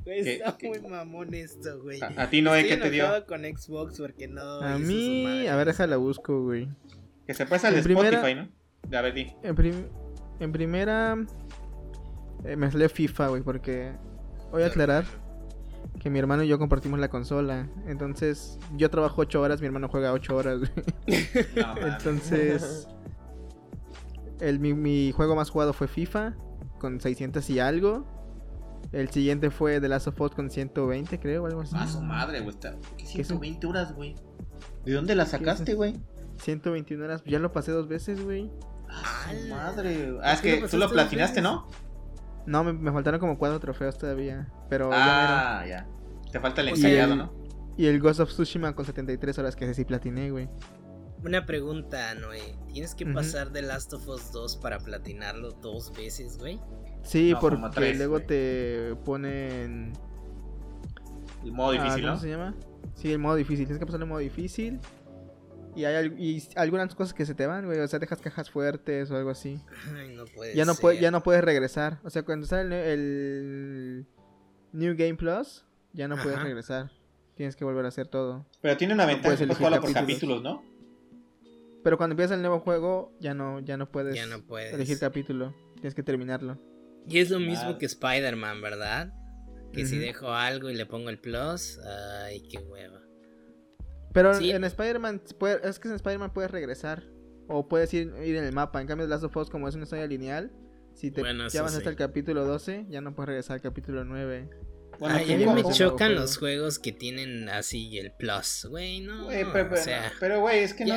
[0.10, 0.68] Güey, ¿Qué- está qué?
[0.70, 2.01] muy mamón esto, güey.
[2.01, 3.03] A, a ti, Noé, Estoy ¿qué te dio?
[3.03, 4.41] enojado con Xbox porque no.
[4.62, 6.68] A mí, a ver, déjala busco, güey.
[7.28, 8.36] Que se pasa al primera- Spotify,
[8.91, 8.97] ¿no?
[8.97, 9.32] A ver, di.
[9.43, 9.86] En, prim-
[10.39, 11.16] en primera,
[12.43, 13.91] eh, me salió FIFA, güey, porque
[14.51, 15.05] voy a aclarar
[15.99, 17.70] que mi hermano y yo compartimos la consola.
[17.86, 20.60] Entonces, yo trabajo 8 horas, mi hermano juega 8 horas.
[20.60, 20.72] güey.
[21.55, 21.78] No.
[21.88, 22.88] Entonces,
[24.39, 26.36] el, mi, mi juego más jugado fue FIFA,
[26.80, 28.07] con 600 y algo.
[28.92, 31.76] El siguiente fue The Last of Us con 120, creo, o algo así.
[31.78, 32.50] A su madre, güey.
[32.50, 32.72] Está...
[32.98, 34.16] ¿Qué ¿Qué es 120 horas, güey?
[34.86, 35.96] ¿De dónde la sacaste, güey?
[36.38, 38.50] 121 horas, ya lo pasé dos veces, güey.
[38.88, 39.56] A su ¡Hala!
[39.56, 40.22] madre, güey.
[40.24, 41.42] Ah, es ¿Por qué que lo tú lo platinaste?
[41.42, 41.68] ¿no?
[42.48, 44.52] No, me, me faltaron como cuatro trofeos todavía.
[44.70, 45.88] Pero ya Ah, ya.
[46.32, 47.34] Te falta el ensayado, el- ¿no?
[47.78, 50.50] Y el Ghost of Tsushima con 73 horas, que ese sí platiné, güey.
[51.24, 52.56] Una pregunta, Noé.
[52.72, 56.60] ¿Tienes que pasar The Last of Us 2 para platinarlo dos veces, güey?
[57.04, 58.28] Sí, No, porque tres, luego güey.
[58.28, 59.94] te ponen.
[61.44, 62.20] El modo ah, difícil, ¿Cómo ¿no?
[62.20, 62.56] se llama?
[62.96, 63.66] Sí, el modo difícil.
[63.66, 64.80] Tienes que pasar el modo difícil.
[65.76, 67.80] Y hay al- y algunas cosas que se te van, güey.
[67.80, 69.62] O sea, dejas cajas fuertes o algo así.
[69.96, 70.82] Ay, no puede Ya no, ser.
[70.82, 72.00] puede, ya no puedes regresar.
[72.04, 74.08] O sea, cuando sale el, el
[74.74, 76.92] New Game Plus, ya no puedes regresar.
[77.36, 78.46] Tienes que volver a hacer todo.
[78.62, 79.94] Pero tiene una No ventaja que puedes por capítulos.
[79.94, 80.64] capítulos, ¿no?
[81.84, 84.74] Pero cuando empiezas el nuevo juego, ya no, ya no puedes Ya no puedes.
[84.74, 85.56] elegir capítulo.
[85.76, 86.60] Tienes que terminarlo.
[87.08, 89.14] Y es lo mismo que Spider-Man, ¿verdad?
[89.74, 91.80] Que si dejo algo y le pongo el plus,
[92.26, 93.02] ay, qué hueva.
[94.14, 94.52] Pero Sí.
[94.52, 95.22] en Spider-Man,
[95.64, 97.04] es que en Spider-Man puedes regresar.
[97.48, 98.80] O puedes ir, ir en el mapa.
[98.82, 100.52] En cambio, The Last of Us, como es una historia lineal,
[100.94, 103.62] si te Bueno, eso ya vas hasta el capítulo 12, ya no puedes regresar al
[103.62, 104.50] capítulo 9.
[105.00, 106.22] Bueno, ay, a mí me chocan juego.
[106.22, 109.26] los juegos que tienen así el plus, güey, no.
[109.26, 110.96] Güey, pero, o pero, sea, pero, güey, es que no,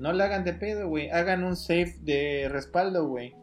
[0.00, 1.10] no le hagan de pedo, güey.
[1.10, 3.36] Hagan un save de respaldo, güey.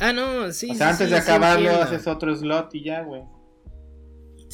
[0.00, 0.72] Ah, no, sí.
[0.72, 3.22] o sea, sí, antes sí, de acabarlo, haces otro slot y ya, güey.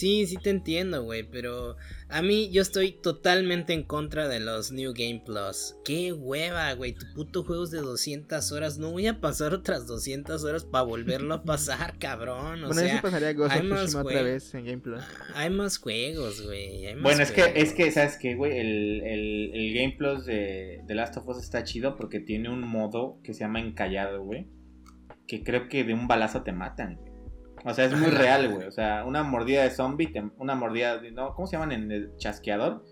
[0.01, 1.77] Sí, sí te entiendo, güey, pero
[2.09, 5.77] a mí yo estoy totalmente en contra de los New Game Plus.
[5.85, 9.87] Qué hueva, güey, tu puto juego es de 200 horas, no voy a pasar otras
[9.87, 14.23] 200 horas para volverlo a pasar, cabrón, o bueno, sea, pasaría Ghost hay más otra
[14.23, 15.03] vez en Game Plus.
[15.35, 16.95] hay más juegos, güey.
[17.03, 18.57] Bueno, es que, es que, ¿sabes qué, güey?
[18.57, 22.63] El, el, el Game Plus de, de Last of Us está chido porque tiene un
[22.63, 24.47] modo que se llama encallado, güey.
[25.27, 27.10] Que creo que de un balazo te matan, güey.
[27.65, 28.67] O sea, es muy real, güey.
[28.67, 31.11] O sea, una mordida de zombie, te- una mordida de.
[31.13, 32.85] No, ¿Cómo se llaman en el chasqueador?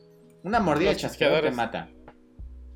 [0.42, 1.88] Una mordida Los de chasqueador te mata.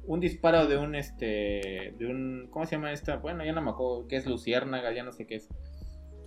[0.05, 1.95] Un disparo de un, este.
[1.99, 2.49] De un.
[2.51, 3.17] ¿Cómo se llama esta?
[3.17, 4.07] Bueno, ya no me acuerdo.
[4.09, 4.93] ¿Qué es luciérnaga?
[4.93, 5.49] Ya no sé qué es.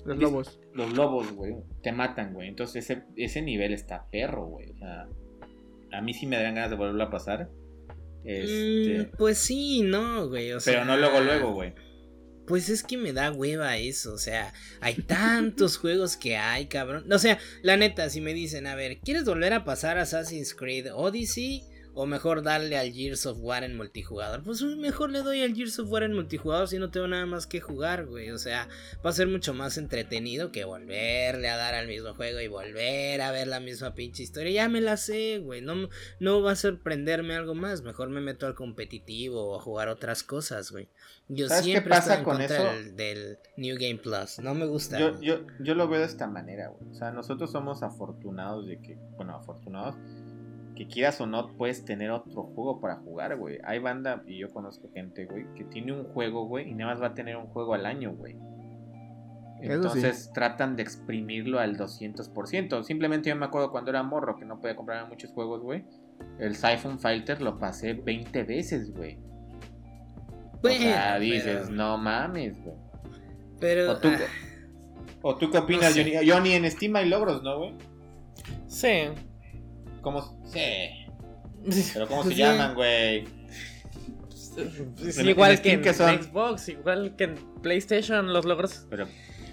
[0.05, 0.59] Los Dis- lobos.
[0.73, 2.47] Los lobos, güey, te matan, güey.
[2.49, 4.69] Entonces ese, ese nivel está perro, güey.
[4.71, 5.07] O sea,
[5.93, 7.49] a mí sí me dan ganas de volverlo a pasar.
[8.23, 10.73] Este, Mm, pues sí, no, güey, o sea...
[10.73, 11.73] pero no luego, luego, güey.
[12.47, 17.11] Pues es que me da hueva eso, o sea, hay tantos juegos que hay, cabrón.
[17.11, 20.93] O sea, la neta, si me dicen, a ver, ¿quieres volver a pasar Assassin's Creed
[20.93, 21.63] Odyssey?
[21.97, 24.43] O mejor darle al Gears of War en multijugador.
[24.43, 27.47] Pues mejor le doy al Gears of War en multijugador si no tengo nada más
[27.47, 28.31] que jugar, güey.
[28.31, 28.67] O sea,
[29.03, 33.21] va a ser mucho más entretenido que volverle a dar al mismo juego y volver
[33.21, 34.51] a ver la misma pinche historia.
[34.51, 35.61] Ya me la sé, güey.
[35.61, 35.89] No,
[36.19, 37.81] no va a sorprenderme algo más.
[37.81, 40.89] Mejor me meto al competitivo o a jugar otras cosas, güey.
[41.27, 42.83] Yo ¿Sabes qué siempre pasa estoy en con contra eso?
[42.83, 44.39] Del, del New Game Plus.
[44.39, 44.99] No me gusta.
[44.99, 46.91] Yo, yo, yo lo veo de esta manera, güey.
[46.91, 49.95] O sea, nosotros somos afortunados de que, bueno, afortunados,
[50.75, 53.59] que quieras o no, puedes tener otro juego para jugar, güey.
[53.63, 57.01] Hay banda, y yo conozco gente, güey, que tiene un juego, güey, y nada más
[57.01, 58.35] va a tener un juego al año, güey.
[59.61, 62.83] Entonces tratan de exprimirlo al 200%.
[62.83, 65.85] Simplemente yo me acuerdo cuando era morro que no podía comprar muchos juegos, güey.
[66.39, 69.17] El Siphon Fighter lo pasé 20 veces, güey.
[70.61, 72.75] O sea, dices, pero- no mames, güey.
[73.59, 73.91] Pero.
[73.93, 74.17] o tú- ah,
[75.21, 76.13] ¿O tú qué opinas, No sé.
[76.15, 76.29] Johnny?
[76.29, 77.73] Johnny, en Steam hay logros, ¿no, güey?
[78.67, 78.89] Sí.
[80.05, 80.39] ¿Cómo?
[80.45, 80.61] Sí.
[81.95, 82.35] Pero ¿cómo se Sí.
[82.35, 83.25] llaman, güey?
[85.25, 85.83] Igual que en.
[85.83, 88.85] Xbox, igual que en PlayStation, los logros.
[88.89, 89.07] Pero,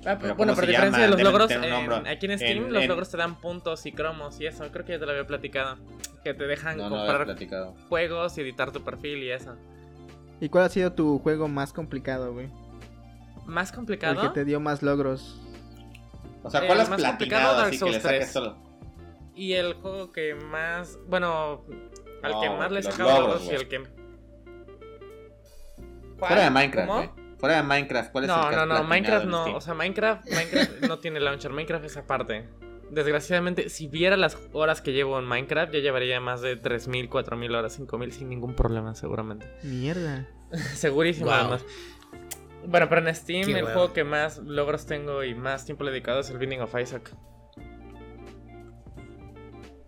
[0.05, 2.73] Ah, Pero bueno, ¿cómo por diferencia de los Deben logros, en- aquí en Steam En-
[2.73, 4.65] los en- logros te dan puntos y cromos y eso.
[4.73, 5.77] Creo que ya te lo había platicado.
[6.25, 7.37] Que te dejan no, comprar
[7.89, 9.55] juegos y editar tu perfil y eso.
[10.41, 12.49] ¿Y cuál ha sido tu juego más complicado, güey?
[13.47, 14.21] Más El complicado.
[14.21, 15.41] que te dio más logros.
[16.43, 18.33] O sea, Eh, ¿cuál has más complicado, platicado Dark así que le saques 3.
[18.33, 18.72] solo?
[19.35, 20.99] Y el juego que más.
[21.07, 21.65] Bueno,
[22.23, 23.83] al que más le sacado logros, y el que.
[26.19, 27.17] Fuera de Minecraft, ¿Cómo?
[27.39, 29.41] Fuera de Minecraft, ¿cuál es el No, no, no, Minecraft no.
[29.43, 29.57] Steam?
[29.57, 31.51] O sea, Minecraft, Minecraft no tiene launcher.
[31.51, 32.49] Minecraft es aparte.
[32.91, 37.57] Desgraciadamente, si viera las horas que llevo en Minecraft, ya llevaría más de 3.000, 4.000
[37.57, 39.47] horas, 5.000 sin ningún problema, seguramente.
[39.63, 40.29] Mierda.
[40.75, 41.35] Segurísimo, Wow.
[41.35, 41.65] además.
[42.67, 46.21] Bueno, pero en Steam, Qué el juego que más logros tengo y más tiempo dedicado
[46.21, 47.11] es el Binding of Isaac.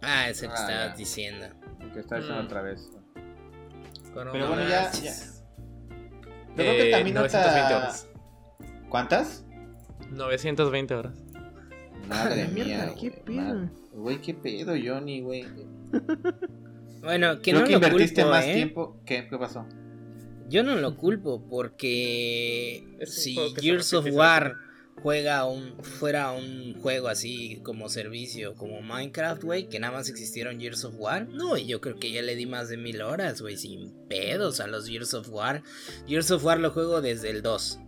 [0.07, 0.97] Ah, ese que Ah, estabas ya.
[0.97, 1.47] diciendo.
[1.81, 2.47] El que está diciendo Mm.
[2.47, 2.91] otra vez.
[4.15, 5.43] Pero bueno, ya- manches.
[6.51, 7.77] Yo creo que Eh, también 920 otra...
[7.79, 8.09] horas.
[8.89, 9.45] ¿Cuántas?
[10.11, 11.15] 920 horas.
[12.09, 12.93] Madre mía.
[13.01, 13.71] ¿qué pedo?
[13.93, 15.47] Güey, qué pedo, Johnny, güey.
[17.03, 18.55] Bueno, que Creo no que lo invertiste culpo, más ¿eh?
[18.55, 18.97] tiempo.
[19.05, 19.29] ¿Qué?
[19.29, 19.67] ¿Qué pasó?
[20.49, 24.55] Yo no lo culpo porque Es si Gears of War.
[25.05, 30.59] Juega un fuera un juego así como servicio como Minecraft, güey, que nada más existieron
[30.59, 33.59] Gears of War, no, yo creo que ya le di más de mil horas, güey,
[33.59, 35.63] sin pedos a los Gears of War.
[36.09, 37.79] Gears of War lo juego desde el 2,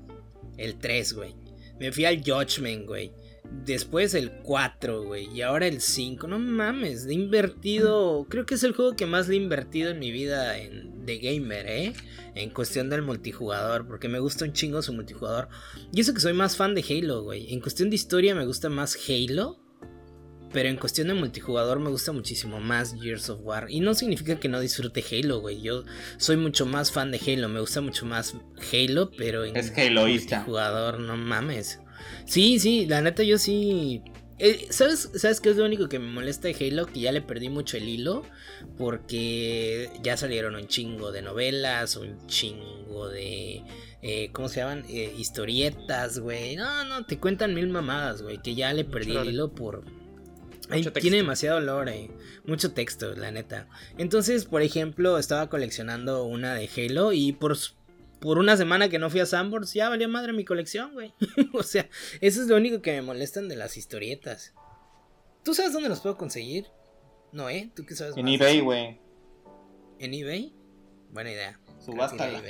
[0.59, 1.35] el 3, güey.
[1.81, 3.11] Me fui al Judgment, güey.
[3.65, 5.29] Después el 4, güey.
[5.35, 6.27] Y ahora el 5.
[6.29, 7.07] No mames.
[7.07, 8.27] He invertido.
[8.29, 11.19] Creo que es el juego que más le he invertido en mi vida en, de
[11.19, 11.93] gamer, ¿eh?
[12.35, 13.87] En cuestión del multijugador.
[13.87, 15.49] Porque me gusta un chingo su multijugador.
[15.93, 17.53] Y eso que soy más fan de Halo, güey.
[17.53, 19.61] En cuestión de historia me gusta más Halo.
[20.53, 23.67] Pero en cuestión de multijugador me gusta muchísimo más Gears of War.
[23.69, 25.61] Y no significa que no disfrute Halo, güey.
[25.61, 25.83] Yo
[26.19, 27.49] soy mucho más fan de Halo.
[27.49, 28.35] Me gusta mucho más
[28.73, 30.37] Halo, pero en Es Haloísta.
[30.37, 31.81] multijugador, no mames.
[32.25, 34.03] Sí, sí, la neta yo sí.
[34.39, 36.87] Eh, ¿sabes, ¿Sabes qué es lo único que me molesta de Halo?
[36.87, 38.23] Que ya le perdí mucho el hilo.
[38.79, 43.63] Porque ya salieron un chingo de novelas, un chingo de.
[44.03, 44.85] eh, ¿Cómo se llaman?
[44.89, 46.57] Eh, historietas, güey.
[46.57, 48.39] No, no, te cuentan mil mamadas, güey.
[48.43, 49.85] Que ya le perdí el hilo por.
[50.69, 52.11] Ay, tiene demasiado lore,
[52.45, 53.69] mucho texto, la neta.
[53.99, 57.57] Entonces, por ejemplo, estaba coleccionando una de Halo y por,
[58.21, 61.15] por una semana que no fui a Sanborns ya valió madre mi colección, güey.
[61.55, 61.89] o sea,
[62.21, 64.55] eso es lo único que me molestan de las historietas.
[65.43, 66.67] ¿Tú sabes dónde los puedo conseguir?
[67.33, 67.71] No, ¿eh?
[67.75, 68.17] ¿Tú qué sabes?
[68.17, 69.01] En más eBay, güey.
[69.99, 70.55] ¿En eBay?
[71.11, 71.61] Buena idea.
[71.79, 72.29] Subasta.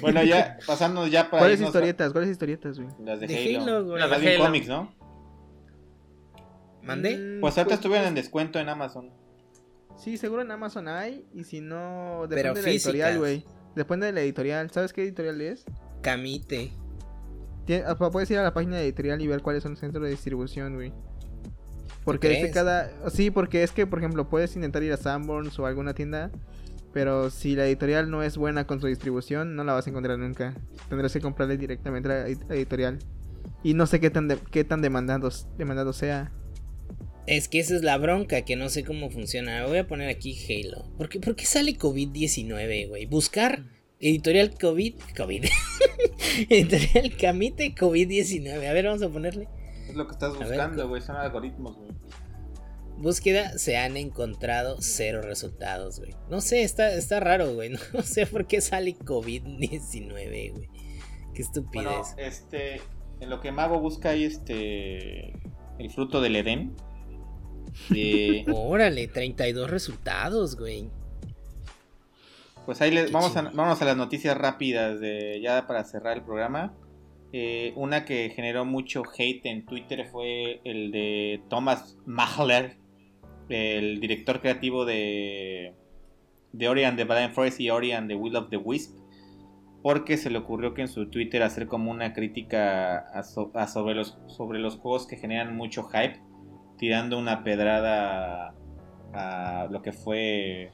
[0.00, 1.40] Bueno, ya, pasando ya para.
[1.42, 2.12] ¿Cuáles historietas?
[2.12, 2.88] ¿Cuáles historietas, güey?
[3.02, 3.62] Las de, De Halo.
[3.62, 4.00] Halo, güey.
[4.00, 4.44] Las de Halo.
[4.44, 4.94] cómics, ¿no?
[6.82, 7.16] ¿Mandé?
[7.16, 9.10] Mm, Pues ahorita pues, estuvieron en descuento en Amazon.
[9.96, 11.26] Sí, seguro en Amazon hay.
[11.34, 13.44] Y si no, depende Pero de la editorial, güey.
[13.74, 14.70] Depende de la editorial.
[14.70, 15.64] ¿Sabes qué editorial es?
[16.02, 16.72] Camite.
[18.12, 20.74] Puedes ir a la página de editorial y ver cuáles son los centros de distribución,
[20.74, 20.92] güey.
[22.04, 23.10] Porque es de cada.
[23.10, 26.30] Sí, porque es que, por ejemplo, puedes intentar ir a Sanborns o a alguna tienda.
[26.94, 30.18] Pero si la editorial no es buena con su distribución, no la vas a encontrar
[30.18, 30.54] nunca.
[30.88, 32.98] Tendrás que comprarle directamente a la ed- editorial.
[33.62, 36.32] Y no sé qué tan, de- qué tan demandado, demandado sea.
[37.28, 39.66] Es que esa es la bronca, que no sé cómo funciona.
[39.66, 40.90] Voy a poner aquí Halo.
[40.96, 43.04] ¿Por qué, por qué sale COVID-19, güey?
[43.04, 43.64] Buscar
[44.00, 44.94] editorial COVID.
[45.14, 45.44] COVID.
[46.48, 48.66] editorial Camite COVID-19.
[48.66, 49.46] A ver, vamos a ponerle.
[49.86, 51.02] Es lo que estás buscando, güey.
[51.02, 51.90] Son algoritmos, güey.
[52.96, 56.14] Búsqueda, se han encontrado cero resultados, güey.
[56.30, 57.72] No sé, está, está raro, güey.
[57.92, 60.70] No sé por qué sale COVID-19, güey.
[61.34, 61.84] Qué estupidez.
[61.84, 62.80] Bueno, este.
[63.20, 65.34] En lo que Mago busca ahí, este.
[65.78, 66.74] El fruto del Edén.
[68.52, 70.88] Órale, 32 resultados, güey.
[72.66, 73.56] Pues ahí les, vamos, a, chingón.
[73.56, 76.74] vamos a las noticias rápidas de ya para cerrar el programa.
[77.32, 82.76] Eh, una que generó mucho hate en Twitter fue el de Thomas Mahler,
[83.48, 85.74] el director creativo de,
[86.52, 88.98] de Ori and the Blind Forest y Ori and the Will of the Wisp,
[89.82, 93.66] porque se le ocurrió que en su Twitter hacer como una crítica a so- a
[93.66, 96.20] sobre, los, sobre los juegos que generan mucho hype,
[96.78, 98.54] tirando una pedrada
[99.12, 100.70] a lo que fue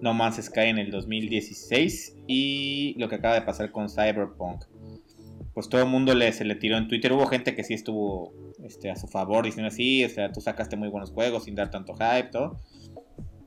[0.00, 4.64] no Man's Sky en el 2016 y lo que acaba de pasar con Cyberpunk.
[5.52, 7.12] Pues todo el mundo se le tiró en Twitter.
[7.12, 8.32] Hubo gente que sí estuvo
[8.64, 11.70] este, a su favor diciendo así, o sea, tú sacaste muy buenos juegos sin dar
[11.70, 12.56] tanto hype, todo.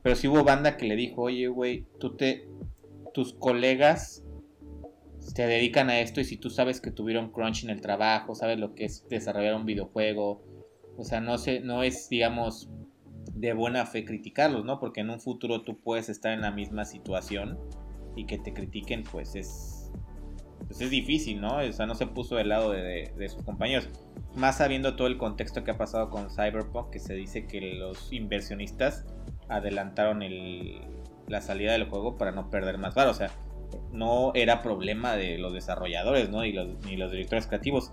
[0.02, 2.46] Pero sí hubo banda que le dijo, oye, güey, tú te,
[3.14, 4.22] tus colegas
[5.34, 8.58] te dedican a esto y si tú sabes que tuvieron crunch en el trabajo, sabes
[8.58, 10.42] lo que es desarrollar un videojuego,
[10.96, 12.68] o sea, no sé, no es, digamos,
[13.34, 14.78] de buena fe criticarlos, ¿no?
[14.78, 17.58] Porque en un futuro tú puedes estar en la misma situación
[18.16, 19.90] y que te critiquen, pues es,
[20.66, 21.56] pues es difícil, ¿no?
[21.58, 23.88] O sea, no se puso del lado de, de- sus compañeros.
[24.36, 28.12] Más sabiendo todo el contexto que ha pasado con Cyberpunk, que se dice que los
[28.12, 29.04] inversionistas
[29.48, 30.80] adelantaron el,
[31.28, 33.10] la salida del juego para no perder más varo.
[33.10, 33.30] O sea,
[33.92, 36.44] no era problema de los desarrolladores, ¿no?
[36.44, 37.92] Y los, ni los directores creativos.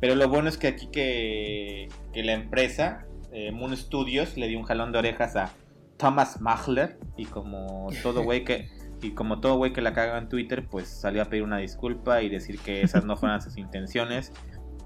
[0.00, 4.58] Pero lo bueno es que aquí que, que la empresa, eh, Moon Studios, le dio
[4.58, 5.50] un jalón de orejas a
[5.96, 6.98] Thomas Mahler.
[7.16, 8.68] Y como todo güey que.
[9.02, 12.22] Y como todo güey que la caga en Twitter, pues salió a pedir una disculpa
[12.22, 14.32] y decir que esas no fueran sus intenciones.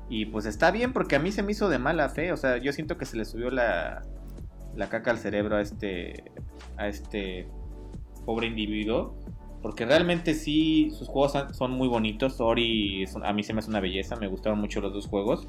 [0.08, 2.32] Y pues está bien, porque a mí se me hizo de mala fe.
[2.32, 4.02] O sea, yo siento que se le subió la,
[4.74, 6.24] la caca al cerebro a este.
[6.76, 7.46] a este
[8.26, 9.16] pobre individuo.
[9.62, 12.40] Porque realmente sí, sus juegos son- muy bonitos.
[12.40, 15.46] Ori a mí se me hace una belleza, me gustaron mucho los dos juegos.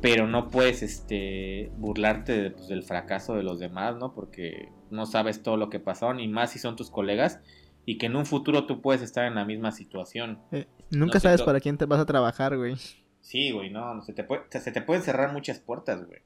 [0.00, 4.14] Pero no puedes este, burlarte de, pues, del fracaso de los demás, ¿no?
[4.14, 7.40] Porque no sabes todo lo que pasaron, y más si son tus colegas,
[7.86, 10.38] y que en un futuro tú puedes estar en la misma situación.
[10.52, 12.76] Eh, nunca No sabes para quién te vas a trabajar, güey.
[13.20, 16.20] Sí, güey, no, se te, puede, se te pueden cerrar muchas puertas, güey.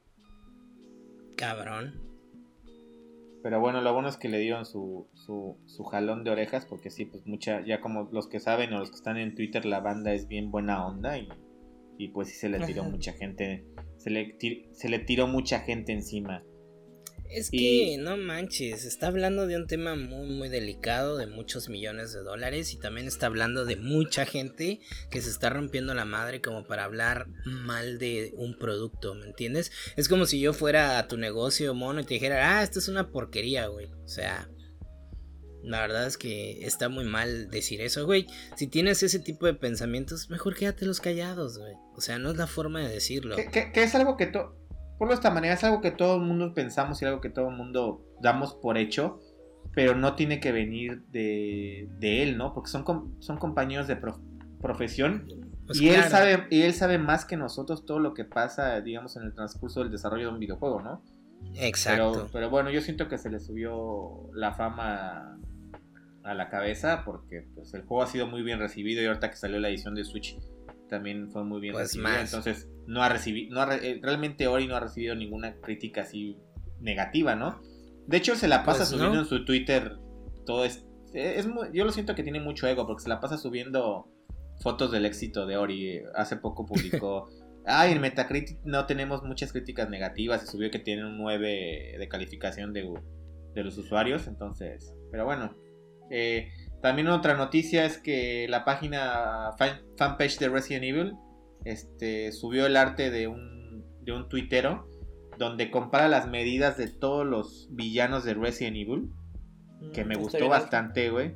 [1.35, 2.10] Cabrón.
[3.43, 6.91] Pero bueno, lo bueno es que le dieron su, su, su, jalón de orejas, porque
[6.91, 9.79] sí, pues mucha, ya como los que saben o los que están en Twitter, la
[9.79, 11.27] banda es bien buena onda y,
[11.97, 13.65] y pues sí se le tiró mucha gente,
[13.97, 14.37] se le,
[14.71, 16.43] se le tiró mucha gente encima.
[17.31, 22.11] Es que no manches, está hablando de un tema muy muy delicado de muchos millones
[22.11, 24.79] de dólares y también está hablando de mucha gente
[25.09, 29.71] que se está rompiendo la madre como para hablar mal de un producto, ¿me entiendes?
[29.95, 32.87] Es como si yo fuera a tu negocio mono y te dijera, ah, esto es
[32.89, 33.87] una porquería, güey.
[34.03, 34.49] O sea,
[35.63, 38.27] la verdad es que está muy mal decir eso, güey.
[38.55, 41.73] Si tienes ese tipo de pensamientos, mejor quédate los callados, güey.
[41.95, 43.35] O sea, no es la forma de decirlo.
[43.35, 44.60] Que, es algo que, to
[45.01, 47.49] por de esta manera, es algo que todo el mundo pensamos y algo que todo
[47.49, 49.19] el mundo damos por hecho,
[49.73, 51.89] pero no tiene que venir de,
[52.21, 52.53] él, ¿no?
[52.53, 53.97] Porque son, son compañeros de
[54.61, 55.25] profesión
[55.65, 59.15] pues y, él sabe, y él sabe más que nosotros todo lo que pasa, digamos,
[59.15, 61.01] en el transcurso del desarrollo de un videojuego, ¿no?
[61.55, 62.29] Exacto.
[62.31, 65.39] Pero, bueno, yo siento que se le subió la fama
[66.21, 69.35] a la cabeza porque pues, el juego ha sido muy bien recibido y ahorita que
[69.35, 70.37] salió la edición de Switch
[70.91, 72.21] también fue muy bien pues recibida.
[72.21, 76.37] Entonces, no ha recibido, no eh, realmente Ori no ha recibido ninguna crítica así
[76.81, 77.61] negativa, ¿no?
[78.07, 79.97] De hecho, se la pasa pues subiendo en su Twitter
[80.45, 84.09] todo es, es yo lo siento que tiene mucho ego porque se la pasa subiendo
[84.59, 86.01] fotos del éxito de Ori.
[86.13, 87.29] Hace poco publicó,
[87.65, 92.07] ay, en Metacritic no tenemos muchas críticas negativas, se subió que tiene un 9 de
[92.09, 92.93] calificación de,
[93.53, 95.55] de los usuarios, entonces, pero bueno,
[96.09, 96.49] eh,
[96.81, 99.51] también otra noticia es que la página
[99.97, 101.13] fanpage de Resident Evil
[101.63, 104.87] este, subió el arte de un, de un tuitero
[105.37, 109.09] donde compara las medidas de todos los villanos de Resident Evil.
[109.93, 111.35] Que me mm, gustó bastante, güey.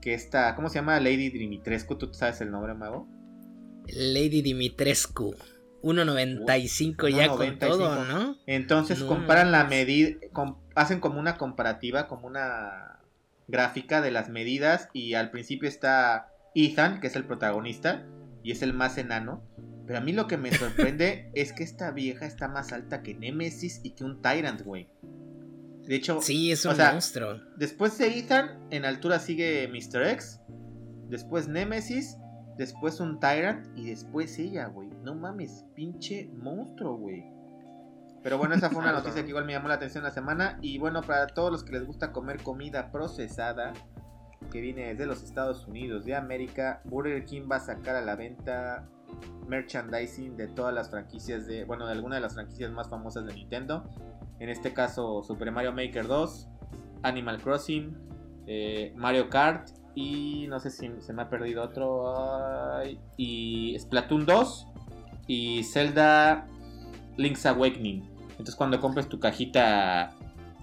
[0.00, 0.98] Que esta, ¿cómo se llama?
[1.00, 3.06] Lady Dimitrescu, ¿tú sabes el nombre, mago?
[3.88, 5.34] Lady Dimitrescu.
[5.82, 8.36] 1.95 ya con todo, ¿no?
[8.46, 10.16] Entonces comparan la medida,
[10.76, 12.91] hacen como una comparativa, como una
[13.52, 18.04] gráfica de las medidas y al principio está Ethan, que es el protagonista
[18.42, 19.44] y es el más enano.
[19.86, 23.14] Pero a mí lo que me sorprende es que esta vieja está más alta que
[23.14, 24.88] Nemesis y que un Tyrant, güey.
[25.86, 27.40] De hecho, sí, es un monstruo.
[27.56, 30.06] Después de Ethan, en altura sigue Mr.
[30.08, 30.40] X.
[31.08, 32.16] Después Nemesis.
[32.56, 33.66] Después un Tyrant.
[33.76, 34.88] Y después ella, güey.
[35.02, 37.24] No mames, pinche monstruo, güey.
[38.22, 40.58] Pero bueno, esa fue una noticia que igual me llamó la atención la semana.
[40.62, 43.72] Y bueno, para todos los que les gusta comer comida procesada,
[44.50, 48.14] que viene desde los Estados Unidos de América, Burger King va a sacar a la
[48.14, 48.86] venta
[49.48, 53.34] merchandising de todas las franquicias de, bueno, de algunas de las franquicias más famosas de
[53.34, 53.84] Nintendo.
[54.38, 56.48] En este caso, Super Mario Maker 2,
[57.02, 57.96] Animal Crossing,
[58.46, 62.82] eh, Mario Kart y no sé si se me ha perdido otro.
[63.16, 64.68] y Splatoon 2
[65.26, 66.46] y Zelda
[67.16, 68.11] Link's Awakening.
[68.32, 70.14] Entonces cuando compres tu cajita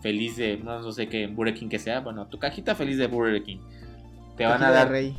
[0.01, 3.43] feliz de, no, sé qué, Burger King que sea, bueno, tu cajita feliz de Burger
[3.43, 3.59] King,
[4.37, 4.89] te van a dar...
[4.89, 5.15] Rey.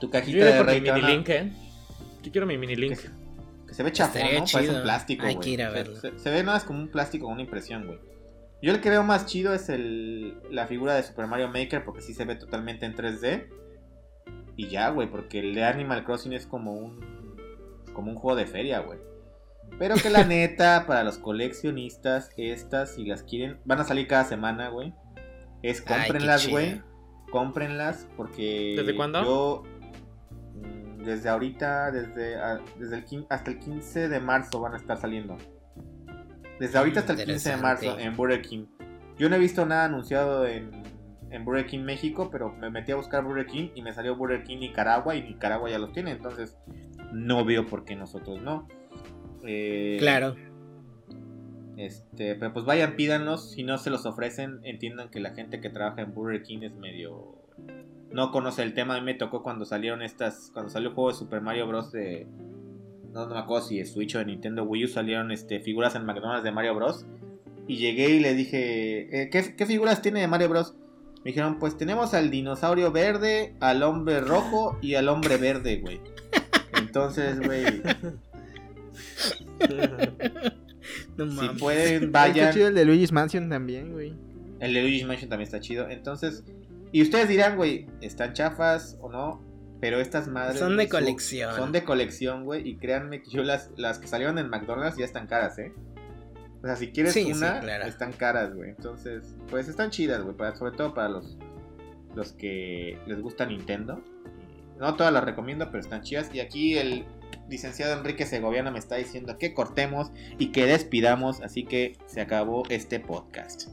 [0.00, 0.80] Tu cajita de rey.
[0.80, 1.52] Mi mini link, ¿eh?
[2.22, 2.98] Yo quiero mi mini link.
[3.66, 4.44] Que, se ve chafón, ¿no?
[4.50, 5.96] Parece un plástico, Hay que ir a verlo.
[5.96, 7.98] Se, ve nada como un plástico, una impresión, güey.
[8.62, 12.02] Yo el que veo más chido es el, la figura de Super Mario Maker porque
[12.02, 13.48] sí se ve totalmente en 3D.
[14.56, 17.18] Y ya, güey, porque el de Animal Crossing es como un
[17.92, 18.98] como un juego de feria, güey.
[19.78, 24.24] Pero que la neta, para los coleccionistas, estas, si las quieren, van a salir cada
[24.24, 24.92] semana, güey.
[25.62, 26.82] Es cómprenlas, güey.
[27.30, 28.74] Cómprenlas, porque.
[28.76, 29.22] ¿Desde cuándo?
[29.22, 29.62] Yo.
[30.54, 32.36] Mm, desde ahorita, desde,
[32.78, 35.36] desde el, hasta el 15 de marzo van a estar saliendo.
[36.58, 38.66] Desde ahorita hasta el 15 de marzo en Burger King.
[39.16, 40.70] Yo no he visto nada anunciado en,
[41.30, 44.44] en Burger King México, pero me metí a buscar Burger King y me salió Burger
[44.44, 46.12] King Nicaragua y Nicaragua ya los tiene.
[46.12, 46.56] Entonces,
[47.12, 48.66] no veo por qué nosotros no.
[49.44, 50.36] Eh, claro.
[51.76, 53.52] Este, pero pues vayan, pídanlos.
[53.52, 56.74] Si no se los ofrecen, entiendan que la gente que trabaja en Burger King es
[56.74, 57.36] medio.
[58.10, 58.96] No conoce el tema.
[58.96, 60.50] A mí me tocó cuando salieron estas.
[60.52, 61.92] Cuando salió el juego de Super Mario Bros.
[61.92, 62.26] de.
[63.12, 66.04] No, me acuerdo si de Switch o de Nintendo Wii U salieron este, figuras en
[66.04, 67.06] McDonald's de Mario Bros.
[67.66, 70.74] Y llegué y le dije, eh, ¿qué, ¿qué figuras tiene de Mario Bros?
[71.24, 76.00] Me dijeron, pues tenemos al dinosaurio verde, al hombre rojo y al hombre verde, güey.
[76.78, 77.82] Entonces, güey,
[81.40, 82.36] si pueden, vayan.
[82.36, 84.14] Está chido el de Luigi's Mansion también, güey.
[84.60, 85.88] El de Luigi's Mansion también está chido.
[85.88, 86.44] Entonces,
[86.92, 89.42] y ustedes dirán, güey, ¿están chafas o no?
[89.80, 90.58] Pero estas madres.
[90.58, 91.54] Son de colección.
[91.54, 92.68] Son de colección, güey.
[92.68, 95.72] Y créanme que yo las, las que salieron en McDonald's ya están caras, ¿eh?
[96.62, 98.70] O sea, si quieres una, están caras, güey.
[98.70, 100.34] Entonces, pues están chidas, güey.
[100.56, 101.38] Sobre todo para los,
[102.16, 104.02] los que les gusta Nintendo.
[104.80, 106.34] No todas las recomiendo, pero están chidas.
[106.34, 107.04] Y aquí el,
[107.48, 112.64] licenciado Enrique Segoviano me está diciendo que cortemos y que despidamos, así que se acabó
[112.68, 113.68] este podcast.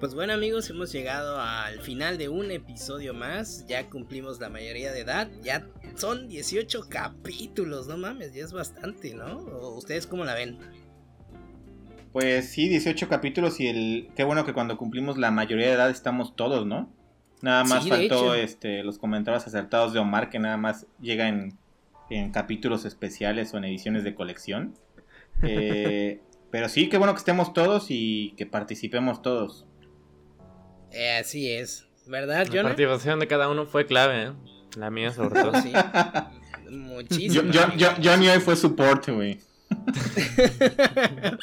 [0.00, 4.92] Pues bueno amigos, hemos llegado al final de un episodio más, ya cumplimos la mayoría
[4.92, 9.38] de edad, ya son 18 capítulos, no mames, ya es bastante, ¿no?
[9.76, 10.58] ¿Ustedes cómo la ven?
[12.12, 15.90] Pues sí, 18 capítulos y el qué bueno que cuando cumplimos la mayoría de edad
[15.90, 16.93] estamos todos, ¿no?
[17.44, 21.58] Nada más faltó este los comentarios acertados de Omar que nada más llega en,
[22.32, 24.72] capítulos especiales o en ediciones de colección.
[25.42, 29.66] Eh, pero sí, qué bueno que estemos todos y que participemos todos.
[30.90, 34.32] Eh, así es, ¿verdad, La participación de cada uno fue clave, ¿eh?
[34.78, 35.60] La mía sobre todo.
[35.60, 35.70] sí.
[36.70, 37.52] Muchísimo.
[38.02, 39.38] Johnny hoy fue support, güey.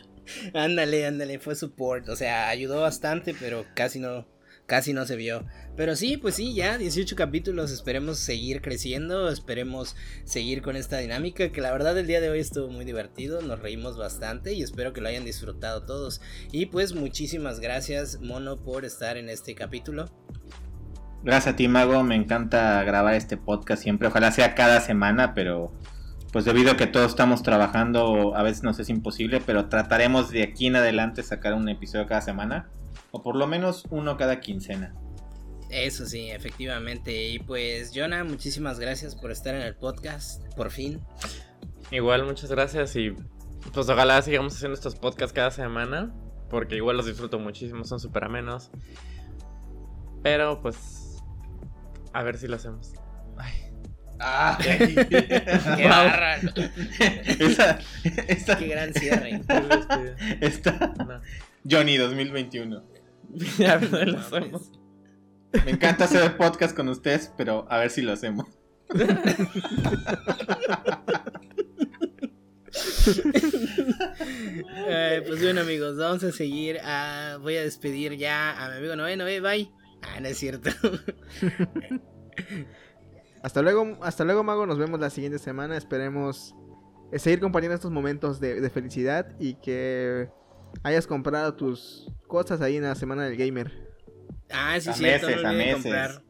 [0.55, 2.09] ándale, ándale, fue support.
[2.09, 4.25] O sea, ayudó bastante, pero casi no,
[4.71, 5.43] casi no se vio.
[5.75, 11.51] Pero sí, pues sí, ya 18 capítulos, esperemos seguir creciendo, esperemos seguir con esta dinámica,
[11.51, 14.93] que la verdad el día de hoy estuvo muy divertido, nos reímos bastante y espero
[14.93, 16.21] que lo hayan disfrutado todos.
[16.53, 20.05] Y pues muchísimas gracias, Mono, por estar en este capítulo.
[21.21, 25.73] Gracias a ti, Mago, me encanta grabar este podcast siempre, ojalá sea cada semana, pero
[26.31, 30.43] pues debido a que todos estamos trabajando, a veces nos es imposible, pero trataremos de
[30.43, 32.69] aquí en adelante sacar un episodio cada semana,
[33.11, 34.93] o por lo menos uno cada quincena.
[35.69, 37.29] Eso sí, efectivamente.
[37.29, 41.01] Y pues, Jonah, muchísimas gracias por estar en el podcast, por fin.
[41.91, 43.15] Igual, muchas gracias y
[43.73, 46.13] pues ojalá sigamos haciendo estos podcasts cada semana,
[46.49, 48.69] porque igual los disfruto muchísimo, son súper amenos.
[50.23, 51.23] Pero pues,
[52.11, 52.93] a ver si lo hacemos.
[53.37, 53.53] Ay.
[54.19, 56.35] Ah, qué barra.
[57.39, 57.79] esa,
[58.27, 59.41] esa, Qué gran cierre.
[60.41, 60.93] Esta.
[61.69, 62.83] Johnny 2021.
[63.57, 64.71] ya, lo hacemos.
[65.65, 68.45] Me encanta hacer el podcast con ustedes, pero a ver si lo hacemos.
[75.27, 76.77] pues bueno amigos, vamos a seguir.
[77.41, 79.17] voy a despedir ya a mi amigo Noé.
[79.17, 79.71] Noé, bye.
[80.01, 80.69] Ah, no es cierto.
[83.43, 84.67] Hasta luego, hasta luego, Mago.
[84.67, 85.75] Nos vemos la siguiente semana.
[85.75, 86.55] Esperemos
[87.11, 90.29] eh, seguir compartiendo estos momentos de, felicidad y que
[90.83, 93.71] hayas comprado tus cosas ahí en la semana del gamer.
[94.49, 95.73] Ah, sí, sí, no a meses.
[95.73, 96.23] comprar.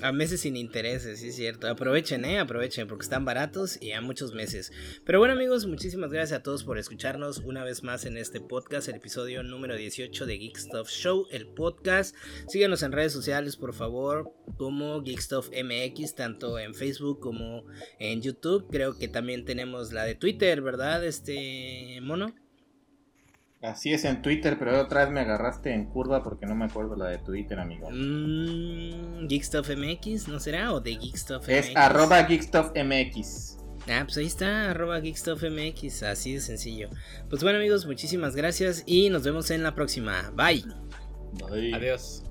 [0.00, 1.66] A meses sin intereses, sí es cierto.
[1.66, 4.70] Aprovechen, eh, aprovechen porque están baratos y a muchos meses.
[5.04, 8.88] Pero bueno amigos, muchísimas gracias a todos por escucharnos una vez más en este podcast,
[8.88, 12.14] el episodio número 18 de Geek Stuff Show, el podcast.
[12.46, 17.64] Síganos en redes sociales, por favor, como Geek Stuff MX, tanto en Facebook como
[17.98, 18.68] en YouTube.
[18.70, 21.04] Creo que también tenemos la de Twitter, ¿verdad?
[21.04, 22.36] Este mono.
[23.60, 26.94] Así es en Twitter, pero otra vez me agarraste en curva porque no me acuerdo
[26.94, 27.88] la de Twitter, amigo.
[27.90, 30.72] Mmm, GeekstuffMX, ¿no será?
[30.72, 31.48] ¿O de GeekstuffMX?
[31.48, 33.58] Es arroba GeekstuffMX.
[33.88, 36.88] Ah, pues ahí está, arroba GeekstuffMX, así de sencillo.
[37.28, 40.30] Pues bueno amigos, muchísimas gracias y nos vemos en la próxima.
[40.36, 40.64] Bye.
[41.50, 41.74] Bye.
[41.74, 42.22] Adiós.